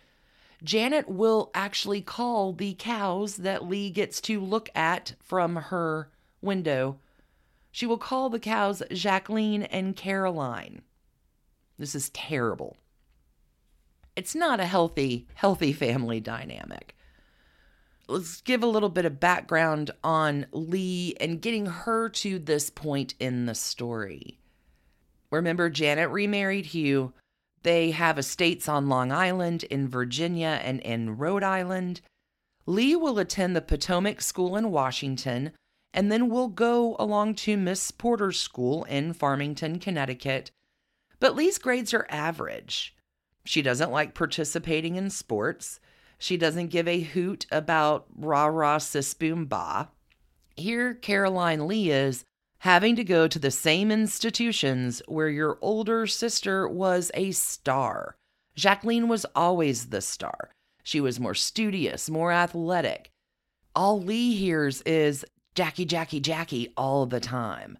Janet 0.62 1.08
will 1.08 1.50
actually 1.54 2.00
call 2.00 2.52
the 2.52 2.74
cows 2.74 3.36
that 3.36 3.68
Lee 3.68 3.90
gets 3.90 4.20
to 4.22 4.40
look 4.40 4.68
at 4.74 5.14
from 5.20 5.56
her 5.56 6.10
window. 6.40 6.98
She 7.70 7.86
will 7.86 7.98
call 7.98 8.28
the 8.28 8.38
cows 8.38 8.82
Jacqueline 8.92 9.62
and 9.64 9.96
Caroline. 9.96 10.82
This 11.78 11.94
is 11.94 12.10
terrible. 12.10 12.76
It's 14.14 14.34
not 14.34 14.60
a 14.60 14.66
healthy, 14.66 15.26
healthy 15.34 15.72
family 15.72 16.20
dynamic 16.20 16.94
let's 18.08 18.40
give 18.40 18.62
a 18.62 18.66
little 18.66 18.88
bit 18.88 19.04
of 19.04 19.20
background 19.20 19.90
on 20.02 20.46
Lee 20.52 21.14
and 21.20 21.40
getting 21.40 21.66
her 21.66 22.08
to 22.08 22.38
this 22.38 22.70
point 22.70 23.14
in 23.18 23.46
the 23.46 23.54
story. 23.54 24.38
Remember, 25.30 25.70
Janet 25.70 26.10
remarried 26.10 26.66
Hugh. 26.66 27.12
They 27.62 27.92
have 27.92 28.18
estates 28.18 28.68
on 28.68 28.88
Long 28.88 29.12
Island, 29.12 29.64
in 29.64 29.88
Virginia, 29.88 30.60
and 30.62 30.80
in 30.80 31.16
Rhode 31.16 31.44
Island. 31.44 32.00
Lee 32.66 32.94
will 32.96 33.18
attend 33.18 33.56
the 33.56 33.60
Potomac 33.60 34.20
School 34.20 34.56
in 34.56 34.70
Washington 34.70 35.52
and 35.94 36.10
then 36.10 36.28
will 36.28 36.48
go 36.48 36.96
along 36.98 37.34
to 37.34 37.56
Miss 37.56 37.90
Porter's 37.90 38.40
School 38.40 38.84
in 38.84 39.12
Farmington, 39.12 39.78
Connecticut. 39.78 40.50
But 41.20 41.36
Lee's 41.36 41.58
grades 41.58 41.92
are 41.92 42.06
average. 42.08 42.96
She 43.44 43.62
doesn't 43.62 43.90
like 43.90 44.14
participating 44.14 44.96
in 44.96 45.10
sports. 45.10 45.80
She 46.22 46.36
doesn't 46.36 46.68
give 46.68 46.86
a 46.86 47.00
hoot 47.00 47.46
about 47.50 48.06
rah 48.14 48.46
rah 48.46 48.78
sis 48.78 49.12
boom 49.12 49.46
ba. 49.46 49.88
Here, 50.56 50.94
Caroline 50.94 51.66
Lee 51.66 51.90
is 51.90 52.24
having 52.58 52.94
to 52.94 53.02
go 53.02 53.26
to 53.26 53.40
the 53.40 53.50
same 53.50 53.90
institutions 53.90 55.02
where 55.08 55.28
your 55.28 55.58
older 55.60 56.06
sister 56.06 56.68
was 56.68 57.10
a 57.14 57.32
star. 57.32 58.14
Jacqueline 58.54 59.08
was 59.08 59.26
always 59.34 59.86
the 59.86 60.00
star. 60.00 60.52
She 60.84 61.00
was 61.00 61.18
more 61.18 61.34
studious, 61.34 62.08
more 62.08 62.30
athletic. 62.30 63.10
All 63.74 64.00
Lee 64.00 64.36
hears 64.36 64.80
is 64.82 65.24
Jackie, 65.56 65.86
Jackie, 65.86 66.20
Jackie 66.20 66.72
all 66.76 67.04
the 67.04 67.18
time. 67.18 67.78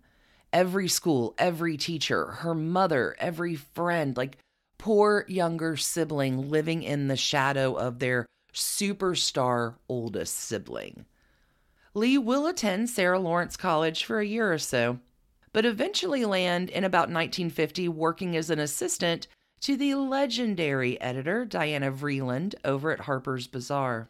Every 0.53 0.89
school, 0.89 1.37
every 1.39 1.77
teacher, 1.77 2.27
her 2.27 2.57
mother, 2.57 3.15
every 3.21 3.55
friend, 3.55 4.17
like 4.17 4.39
poor 4.83 5.25
younger 5.29 5.77
sibling 5.77 6.51
living 6.51 6.83
in 6.83 7.07
the 7.07 7.17
shadow 7.17 7.73
of 7.75 8.01
their 8.01 8.27
superstar 8.53 9.77
oldest 9.89 10.37
sibling. 10.37 11.07
Lee 11.95 12.19
will 12.19 12.49
attend 12.49 12.91
Sarah 12.91 13.21
Lawrence 13.21 13.57
College 13.57 14.05
for 14.05 14.19
a 14.19 14.27
year 14.27 14.53
or 14.53 14.59
so, 14.59 14.99
but 15.53 15.65
eventually 15.65 16.25
land 16.25 16.69
in 16.69 16.83
about 16.83 17.03
1950 17.03 17.91
working 17.91 18.35
as 18.35 18.51
an 18.51 18.59
assistant 18.59 19.29
to 19.61 19.77
the 19.77 19.95
legendary 19.95 21.01
editor 21.01 21.45
Diana 21.45 21.93
Vreeland 21.93 22.57
over 22.65 22.91
at 22.91 23.03
Harper's 23.03 23.47
Bazaar. 23.47 24.09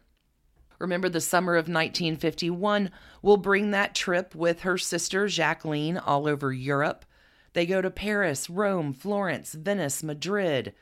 Remember, 0.79 1.07
the 1.07 1.21
summer 1.21 1.53
of 1.53 1.65
1951 1.65 2.89
will 3.21 3.37
bring 3.37 3.69
that 3.69 3.93
trip 3.93 4.33
with 4.33 4.61
her 4.61 4.79
sister 4.79 5.27
Jacqueline 5.27 5.99
all 5.99 6.27
over 6.27 6.51
Europe. 6.51 7.05
They 7.53 7.65
go 7.65 7.81
to 7.81 7.91
Paris, 7.91 8.49
Rome, 8.49 8.93
Florence, 8.93 9.53
Venice, 9.53 10.03
Madrid. 10.03 10.73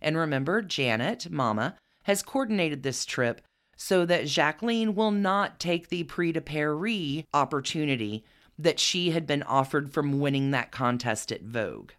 And 0.00 0.16
remember, 0.16 0.62
Janet, 0.62 1.30
Mama, 1.30 1.76
has 2.04 2.22
coordinated 2.22 2.82
this 2.82 3.04
trip 3.04 3.40
so 3.76 4.06
that 4.06 4.26
Jacqueline 4.26 4.94
will 4.94 5.10
not 5.10 5.58
take 5.58 5.88
the 5.88 6.04
Prix 6.04 6.32
de 6.32 6.40
Paris 6.40 7.24
opportunity 7.32 8.24
that 8.58 8.78
she 8.78 9.10
had 9.10 9.26
been 9.26 9.42
offered 9.42 9.92
from 9.92 10.20
winning 10.20 10.50
that 10.50 10.70
contest 10.70 11.32
at 11.32 11.42
Vogue. 11.42 11.90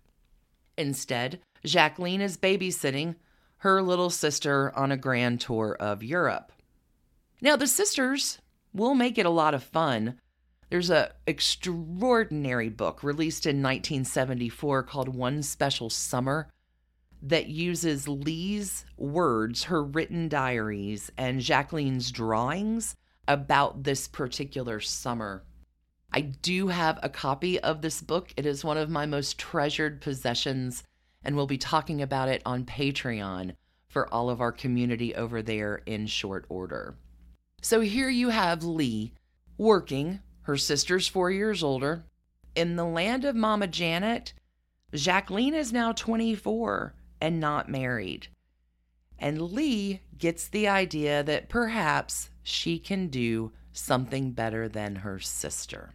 Instead, 0.78 1.40
Jacqueline 1.66 2.22
is 2.22 2.38
babysitting 2.38 3.16
her 3.58 3.82
little 3.82 4.10
sister 4.10 4.72
on 4.76 4.92
a 4.92 4.98
grand 4.98 5.42
tour 5.42 5.76
of 5.80 6.04
Europe. 6.04 6.52
Now, 7.42 7.56
the 7.56 7.68
sisters 7.68 8.40
will 8.74 8.96
make 8.96 9.18
it 9.18 9.26
a 9.26 9.32
lot 9.32 9.54
of 9.54 9.64
fun. 9.64 10.20
There's 10.70 10.90
a 10.90 11.12
extraordinary 11.28 12.70
book 12.70 13.04
released 13.04 13.46
in 13.46 13.58
1974 13.58 14.84
called 14.84 15.10
One 15.10 15.44
Special 15.44 15.90
Summer 15.90 16.50
that 17.22 17.48
uses 17.48 18.08
Lee's 18.08 18.86
words, 18.98 19.66
her 19.66 19.84
written 19.84 20.28
diaries, 20.28 21.12
and 21.18 21.40
Jacqueline's 21.40 22.12
drawings 22.12 22.96
about 23.28 23.84
this 23.84 24.08
particular 24.08 24.80
summer. 24.80 25.44
I 26.12 26.22
do 26.22 26.68
have 26.68 27.00
a 27.02 27.10
copy 27.10 27.60
of 27.60 27.82
this 27.82 28.02
book. 28.02 28.34
It 28.38 28.46
is 28.46 28.64
one 28.64 28.78
of 28.78 28.90
my 28.90 29.06
most 29.06 29.38
treasured 29.38 30.02
possessions, 30.02 30.84
and 31.24 31.36
we'll 31.36 31.48
be 31.48 31.58
talking 31.58 32.02
about 32.02 32.30
it 32.30 32.42
on 32.46 32.66
Patreon 32.66 33.56
for 33.88 34.12
all 34.14 34.30
of 34.30 34.42
our 34.42 34.52
community 34.52 35.16
over 35.16 35.42
there 35.42 35.82
in 35.86 36.08
short 36.08 36.46
order. 36.50 36.96
So 37.62 37.82
here 37.82 38.10
you 38.10 38.30
have 38.30 38.64
Lee 38.64 39.14
working, 39.58 40.20
her 40.46 40.58
sister's 40.58 41.08
four 41.08 41.32
years 41.32 41.64
older. 41.64 42.06
In 42.56 42.76
the 42.76 42.86
land 42.86 43.26
of 43.26 43.36
Mama 43.36 43.68
Janet, 43.68 44.34
Jacqueline 44.94 45.54
is 45.54 45.74
now 45.74 45.92
24 45.92 46.94
and 47.20 47.40
not 47.40 47.70
married. 47.70 48.28
And 49.18 49.42
Lee 49.42 50.02
gets 50.18 50.48
the 50.48 50.68
idea 50.68 51.24
that 51.24 51.50
perhaps 51.50 52.30
she 52.44 52.80
can 52.80 53.08
do 53.08 53.52
something 53.74 54.32
better 54.32 54.70
than 54.70 54.98
her 54.98 55.20
sister. 55.20 55.94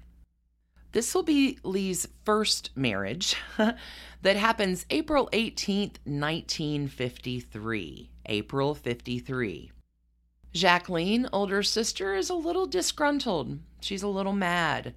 This 0.92 1.14
will 1.14 1.22
be 1.22 1.58
Lee's 1.62 2.08
first 2.24 2.70
marriage 2.74 3.36
that 3.56 4.36
happens 4.36 4.86
April 4.90 5.28
18th, 5.32 5.98
1953. 6.04 8.10
April 8.26 8.74
53. 8.74 9.70
Jacqueline, 10.52 11.28
older 11.32 11.62
sister, 11.62 12.16
is 12.16 12.28
a 12.28 12.34
little 12.34 12.66
disgruntled. 12.66 13.60
She's 13.80 14.02
a 14.02 14.08
little 14.08 14.32
mad. 14.32 14.94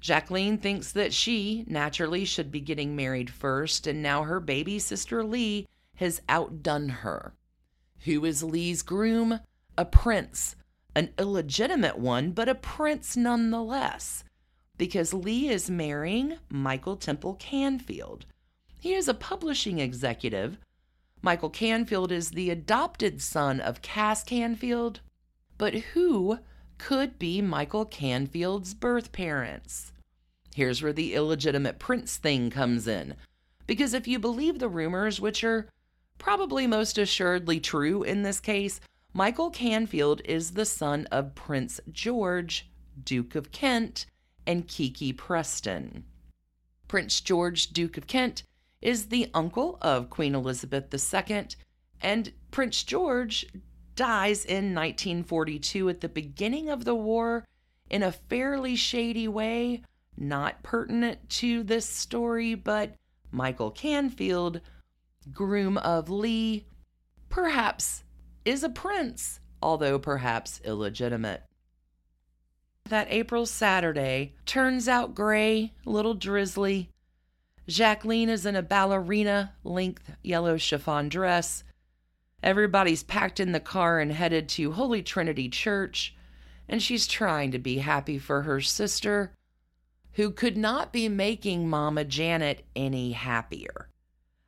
Jacqueline 0.00 0.58
thinks 0.58 0.92
that 0.92 1.12
she, 1.12 1.64
naturally, 1.66 2.24
should 2.24 2.50
be 2.50 2.60
getting 2.60 2.94
married 2.94 3.30
first, 3.30 3.86
and 3.86 4.02
now 4.02 4.22
her 4.22 4.40
baby 4.40 4.78
sister 4.78 5.24
Lee 5.24 5.66
has 5.96 6.20
outdone 6.28 6.88
her. 6.88 7.34
Who 8.04 8.24
is 8.24 8.42
Lee's 8.42 8.82
groom? 8.82 9.40
A 9.78 9.84
prince. 9.84 10.54
An 10.94 11.10
illegitimate 11.18 11.98
one, 11.98 12.32
but 12.32 12.48
a 12.48 12.54
prince 12.54 13.16
nonetheless, 13.16 14.24
because 14.78 15.12
Lee 15.12 15.48
is 15.48 15.68
marrying 15.68 16.38
Michael 16.48 16.96
Temple 16.96 17.34
Canfield. 17.34 18.24
He 18.80 18.94
is 18.94 19.08
a 19.08 19.14
publishing 19.14 19.78
executive. 19.78 20.58
Michael 21.20 21.50
Canfield 21.50 22.12
is 22.12 22.30
the 22.30 22.50
adopted 22.50 23.20
son 23.20 23.60
of 23.60 23.82
Cass 23.82 24.22
Canfield. 24.22 25.00
But 25.58 25.74
who 25.74 26.38
could 26.78 27.18
be 27.18 27.42
Michael 27.42 27.84
Canfield's 27.84 28.74
birth 28.74 29.12
parents? 29.12 29.92
Here's 30.54 30.82
where 30.82 30.92
the 30.92 31.14
illegitimate 31.14 31.78
prince 31.78 32.16
thing 32.16 32.50
comes 32.50 32.88
in. 32.88 33.14
Because 33.66 33.94
if 33.94 34.06
you 34.08 34.18
believe 34.18 34.58
the 34.58 34.68
rumors, 34.68 35.20
which 35.20 35.44
are 35.44 35.68
probably 36.18 36.66
most 36.66 36.98
assuredly 36.98 37.60
true 37.60 38.02
in 38.02 38.22
this 38.22 38.40
case, 38.40 38.80
Michael 39.12 39.50
Canfield 39.50 40.20
is 40.24 40.52
the 40.52 40.64
son 40.64 41.06
of 41.10 41.34
Prince 41.34 41.80
George, 41.90 42.70
Duke 43.02 43.34
of 43.34 43.50
Kent, 43.50 44.06
and 44.46 44.68
Kiki 44.68 45.12
Preston. 45.12 46.04
Prince 46.88 47.20
George, 47.20 47.68
Duke 47.68 47.96
of 47.96 48.06
Kent, 48.06 48.42
is 48.80 49.06
the 49.06 49.30
uncle 49.34 49.78
of 49.82 50.10
Queen 50.10 50.34
Elizabeth 50.34 50.92
II, 50.92 51.48
and 52.00 52.32
Prince 52.50 52.82
George 52.82 53.46
dies 53.96 54.44
in 54.44 54.74
1942 54.74 55.88
at 55.88 56.00
the 56.00 56.08
beginning 56.08 56.68
of 56.68 56.84
the 56.84 56.94
war 56.94 57.44
in 57.90 58.02
a 58.02 58.12
fairly 58.12 58.76
shady 58.76 59.26
way, 59.26 59.82
not 60.16 60.62
pertinent 60.62 61.28
to 61.28 61.62
this 61.62 61.88
story, 61.88 62.54
but 62.54 62.94
Michael 63.30 63.70
Canfield 63.70 64.60
groom 65.32 65.78
of 65.78 66.08
Lee, 66.08 66.66
perhaps 67.28 68.04
is 68.44 68.62
a 68.62 68.68
prince, 68.68 69.40
although 69.60 69.98
perhaps 69.98 70.60
illegitimate. 70.64 71.42
That 72.88 73.08
April 73.10 73.46
Saturday 73.46 74.34
turns 74.44 74.86
out 74.86 75.14
gray, 75.14 75.72
little 75.84 76.14
drizzly. 76.14 76.90
Jacqueline 77.66 78.28
is 78.28 78.46
in 78.46 78.54
a 78.54 78.62
ballerina 78.62 79.54
length 79.64 80.12
yellow 80.22 80.56
chiffon 80.56 81.08
dress. 81.08 81.64
Everybody's 82.42 83.02
packed 83.02 83.40
in 83.40 83.52
the 83.52 83.60
car 83.60 83.98
and 83.98 84.12
headed 84.12 84.48
to 84.50 84.72
Holy 84.72 85.02
Trinity 85.02 85.48
Church, 85.48 86.14
and 86.68 86.82
she's 86.82 87.06
trying 87.06 87.50
to 87.52 87.58
be 87.58 87.78
happy 87.78 88.18
for 88.18 88.42
her 88.42 88.60
sister, 88.60 89.32
who 90.12 90.30
could 90.30 90.56
not 90.56 90.92
be 90.92 91.08
making 91.08 91.68
Mama 91.68 92.04
Janet 92.04 92.64
any 92.74 93.12
happier. 93.12 93.88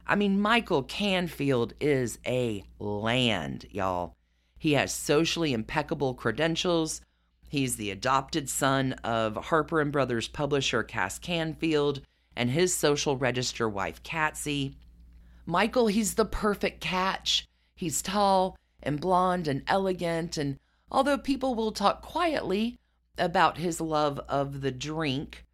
I 0.06 0.16
mean, 0.16 0.40
Michael 0.40 0.82
Canfield 0.82 1.74
is 1.80 2.18
a 2.26 2.64
land, 2.78 3.66
y'all. 3.70 4.14
He 4.58 4.72
has 4.72 4.92
socially 4.92 5.52
impeccable 5.52 6.14
credentials. 6.14 7.00
He's 7.48 7.76
the 7.76 7.90
adopted 7.90 8.48
son 8.48 8.94
of 9.04 9.36
Harper 9.36 9.80
and 9.80 9.92
Brothers 9.92 10.28
publisher 10.28 10.82
Cass 10.82 11.18
Canfield 11.18 12.02
and 12.36 12.50
his 12.50 12.74
social 12.74 13.16
register 13.16 13.68
wife 13.68 14.02
Catsy. 14.02 14.74
Michael, 15.46 15.86
he's 15.88 16.14
the 16.14 16.24
perfect 16.24 16.80
catch. 16.80 17.47
He's 17.78 18.02
tall 18.02 18.58
and 18.82 19.00
blonde 19.00 19.46
and 19.46 19.62
elegant, 19.68 20.36
and 20.36 20.58
although 20.90 21.16
people 21.16 21.54
will 21.54 21.70
talk 21.70 22.02
quietly 22.02 22.80
about 23.16 23.58
his 23.58 23.80
love 23.80 24.18
of 24.28 24.62
the 24.62 24.72
drink, 24.72 25.44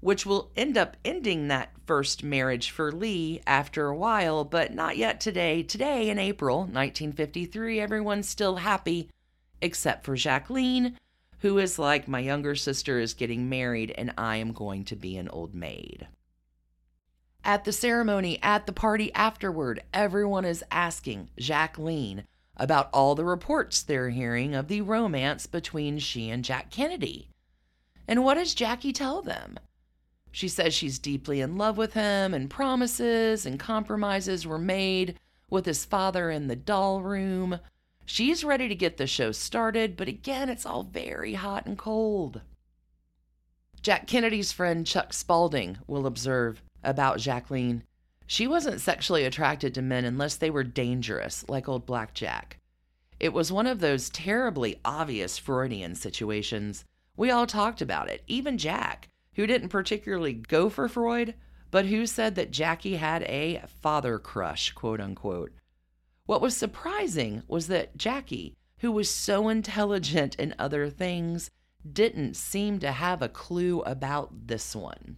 which 0.00 0.24
will 0.24 0.50
end 0.56 0.78
up 0.78 0.96
ending 1.04 1.48
that 1.48 1.72
first 1.84 2.24
marriage 2.24 2.70
for 2.70 2.90
Lee 2.90 3.42
after 3.46 3.88
a 3.88 3.96
while, 3.96 4.42
but 4.42 4.72
not 4.72 4.96
yet 4.96 5.20
today. 5.20 5.62
Today, 5.62 6.08
in 6.08 6.18
April 6.18 6.60
1953, 6.60 7.78
everyone's 7.78 8.26
still 8.26 8.56
happy, 8.56 9.10
except 9.60 10.06
for 10.06 10.16
Jacqueline, 10.16 10.96
who 11.40 11.58
is 11.58 11.78
like, 11.78 12.08
My 12.08 12.20
younger 12.20 12.54
sister 12.54 12.98
is 12.98 13.12
getting 13.12 13.50
married, 13.50 13.94
and 13.98 14.14
I 14.16 14.36
am 14.36 14.54
going 14.54 14.86
to 14.86 14.96
be 14.96 15.18
an 15.18 15.28
old 15.28 15.54
maid. 15.54 16.08
At 17.46 17.62
the 17.62 17.70
ceremony, 17.70 18.42
at 18.42 18.66
the 18.66 18.72
party 18.72 19.14
afterward, 19.14 19.80
everyone 19.94 20.44
is 20.44 20.64
asking 20.68 21.30
Jacqueline 21.38 22.24
about 22.56 22.90
all 22.92 23.14
the 23.14 23.24
reports 23.24 23.84
they're 23.84 24.10
hearing 24.10 24.52
of 24.52 24.66
the 24.66 24.80
romance 24.80 25.46
between 25.46 26.00
she 26.00 26.28
and 26.28 26.44
Jack 26.44 26.72
Kennedy. 26.72 27.28
And 28.08 28.24
what 28.24 28.34
does 28.34 28.52
Jackie 28.52 28.92
tell 28.92 29.22
them? 29.22 29.60
She 30.32 30.48
says 30.48 30.74
she's 30.74 30.98
deeply 30.98 31.40
in 31.40 31.56
love 31.56 31.78
with 31.78 31.94
him, 31.94 32.34
and 32.34 32.50
promises 32.50 33.46
and 33.46 33.60
compromises 33.60 34.44
were 34.44 34.58
made 34.58 35.16
with 35.48 35.66
his 35.66 35.84
father 35.84 36.32
in 36.32 36.48
the 36.48 36.56
doll 36.56 37.00
room. 37.00 37.60
She's 38.04 38.42
ready 38.42 38.66
to 38.66 38.74
get 38.74 38.96
the 38.96 39.06
show 39.06 39.30
started, 39.30 39.96
but 39.96 40.08
again, 40.08 40.48
it's 40.48 40.66
all 40.66 40.82
very 40.82 41.34
hot 41.34 41.64
and 41.64 41.78
cold. 41.78 42.40
Jack 43.82 44.08
Kennedy's 44.08 44.50
friend 44.50 44.84
Chuck 44.84 45.12
Spalding 45.12 45.78
will 45.86 46.08
observe 46.08 46.60
about 46.86 47.18
Jacqueline 47.18 47.82
she 48.28 48.48
wasn't 48.48 48.80
sexually 48.80 49.24
attracted 49.24 49.72
to 49.74 49.82
men 49.82 50.04
unless 50.04 50.34
they 50.36 50.50
were 50.50 50.64
dangerous, 50.64 51.48
like 51.48 51.68
old 51.68 51.86
Black 51.86 52.12
Jack. 52.12 52.58
It 53.20 53.32
was 53.32 53.52
one 53.52 53.68
of 53.68 53.78
those 53.78 54.10
terribly 54.10 54.80
obvious 54.84 55.38
Freudian 55.38 55.94
situations. 55.94 56.84
We 57.16 57.30
all 57.30 57.46
talked 57.46 57.80
about 57.80 58.10
it, 58.10 58.22
even 58.26 58.58
Jack 58.58 59.08
who 59.36 59.46
didn't 59.46 59.68
particularly 59.68 60.32
go 60.32 60.68
for 60.70 60.88
Freud, 60.88 61.34
but 61.70 61.86
who 61.86 62.06
said 62.06 62.34
that 62.34 62.50
Jackie 62.50 62.96
had 62.96 63.22
a 63.24 63.62
father 63.82 64.18
crush, 64.18 64.72
quote 64.72 65.00
unquote. 65.00 65.52
What 66.24 66.40
was 66.40 66.56
surprising 66.56 67.42
was 67.46 67.68
that 67.68 67.98
Jackie, 67.98 68.56
who 68.78 68.90
was 68.90 69.10
so 69.10 69.48
intelligent 69.48 70.34
in 70.36 70.54
other 70.58 70.88
things, 70.88 71.50
didn't 71.90 72.34
seem 72.34 72.78
to 72.78 72.92
have 72.92 73.20
a 73.20 73.28
clue 73.28 73.82
about 73.82 74.46
this 74.46 74.74
one. 74.74 75.16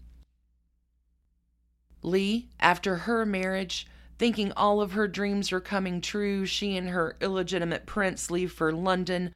Lee, 2.02 2.48
after 2.61 2.96
her 2.96 3.26
marriage, 3.26 3.87
thinking 4.18 4.52
all 4.52 4.80
of 4.80 4.92
her 4.92 5.08
dreams 5.08 5.52
are 5.52 5.61
coming 5.61 6.00
true, 6.00 6.46
she 6.46 6.76
and 6.76 6.88
her 6.90 7.16
illegitimate 7.20 7.87
prince 7.87 8.30
leave 8.30 8.52
for 8.52 8.72
London. 8.72 9.34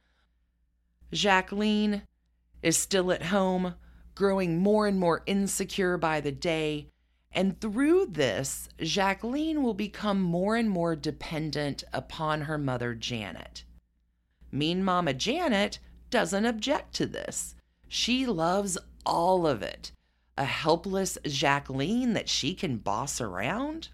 Jacqueline 1.11 2.03
is 2.61 2.77
still 2.77 3.11
at 3.11 3.23
home, 3.23 3.75
growing 4.15 4.57
more 4.57 4.87
and 4.87 4.99
more 4.99 5.23
insecure 5.25 5.97
by 5.97 6.21
the 6.21 6.31
day. 6.31 6.89
And 7.31 7.59
through 7.59 8.07
this, 8.07 8.69
Jacqueline 8.79 9.63
will 9.63 9.73
become 9.73 10.21
more 10.21 10.55
and 10.55 10.69
more 10.69 10.95
dependent 10.95 11.83
upon 11.91 12.41
her 12.41 12.57
mother, 12.57 12.93
Janet. 12.93 13.63
Mean 14.51 14.83
Mama 14.83 15.13
Janet 15.13 15.79
doesn't 16.09 16.45
object 16.45 16.93
to 16.95 17.07
this. 17.07 17.55
She 17.87 18.25
loves 18.25 18.77
all 19.05 19.47
of 19.47 19.63
it. 19.63 19.91
A 20.37 20.45
helpless 20.45 21.17
Jacqueline 21.25 22.13
that 22.13 22.27
she 22.27 22.55
can 22.55 22.77
boss 22.77 23.21
around. 23.21 23.89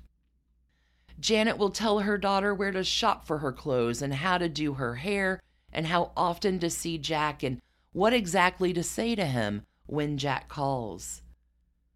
Janet 1.20 1.58
will 1.58 1.70
tell 1.70 2.00
her 2.00 2.18
daughter 2.18 2.54
where 2.54 2.72
to 2.72 2.84
shop 2.84 3.28
for 3.28 3.40
her 3.40 3.52
clothes 3.52 4.02
and 4.02 4.14
how 4.14 4.38
to 4.38 4.48
do 4.48 4.76
her 4.76 4.96
hair 4.96 5.42
and 5.74 5.88
how 5.88 6.12
often 6.16 6.60
to 6.60 6.70
see 6.70 6.98
Jack 6.98 7.44
and 7.44 7.62
what 7.92 8.14
exactly 8.14 8.72
to 8.72 8.84
say 8.84 9.16
to 9.16 9.26
him 9.26 9.64
when 9.86 10.18
Jack 10.18 10.48
calls. 10.48 11.22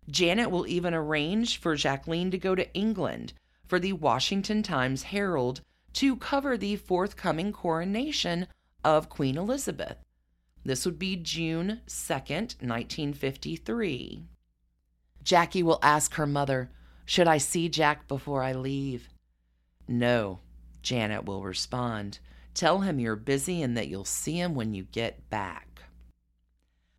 Janet 0.09 0.51
will 0.51 0.67
even 0.67 0.93
arrange 0.93 1.57
for 1.57 1.75
Jacqueline 1.75 2.29
to 2.31 2.37
go 2.37 2.53
to 2.53 2.73
England 2.73 3.31
for 3.65 3.79
the 3.79 3.93
Washington 3.93 4.61
Times 4.61 5.03
Herald 5.03 5.61
to 5.93 6.17
cover 6.17 6.57
the 6.57 6.75
forthcoming 6.75 7.53
coronation 7.53 8.47
of 8.83 9.07
Queen 9.09 9.37
Elizabeth. 9.37 9.97
This 10.65 10.85
would 10.85 10.99
be 10.99 11.15
June 11.15 11.81
2nd, 11.87 12.61
1953. 12.61 14.23
Jackie 15.23 15.63
will 15.63 15.79
ask 15.81 16.15
her 16.15 16.27
mother, 16.27 16.69
Should 17.05 17.27
I 17.27 17.37
see 17.37 17.69
Jack 17.69 18.07
before 18.07 18.43
I 18.43 18.53
leave? 18.53 19.09
No, 19.87 20.39
Janet 20.81 21.25
will 21.25 21.43
respond. 21.43 22.19
Tell 22.53 22.81
him 22.81 22.99
you're 22.99 23.15
busy 23.15 23.61
and 23.61 23.75
that 23.77 23.87
you'll 23.87 24.05
see 24.05 24.39
him 24.39 24.53
when 24.53 24.73
you 24.73 24.83
get 24.83 25.29
back. 25.29 25.83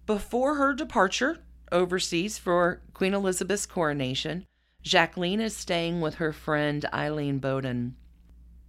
Before 0.06 0.56
her 0.56 0.74
departure 0.74 1.38
overseas 1.70 2.38
for 2.38 2.82
Queen 2.92 3.14
Elizabeth's 3.14 3.66
coronation, 3.66 4.46
Jacqueline 4.82 5.40
is 5.40 5.56
staying 5.56 6.00
with 6.00 6.16
her 6.16 6.32
friend 6.32 6.84
Aileen 6.92 7.38
Bowdoin. 7.38 7.94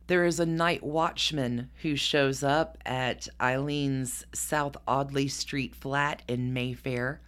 There 0.07 0.25
is 0.25 0.39
a 0.39 0.45
night 0.45 0.83
watchman 0.83 1.71
who 1.81 1.95
shows 1.95 2.43
up 2.43 2.77
at 2.85 3.27
Aileen's 3.41 4.25
South 4.33 4.77
Audley 4.87 5.27
Street 5.27 5.75
flat 5.75 6.21
in 6.27 6.53
Mayfair, 6.53 7.21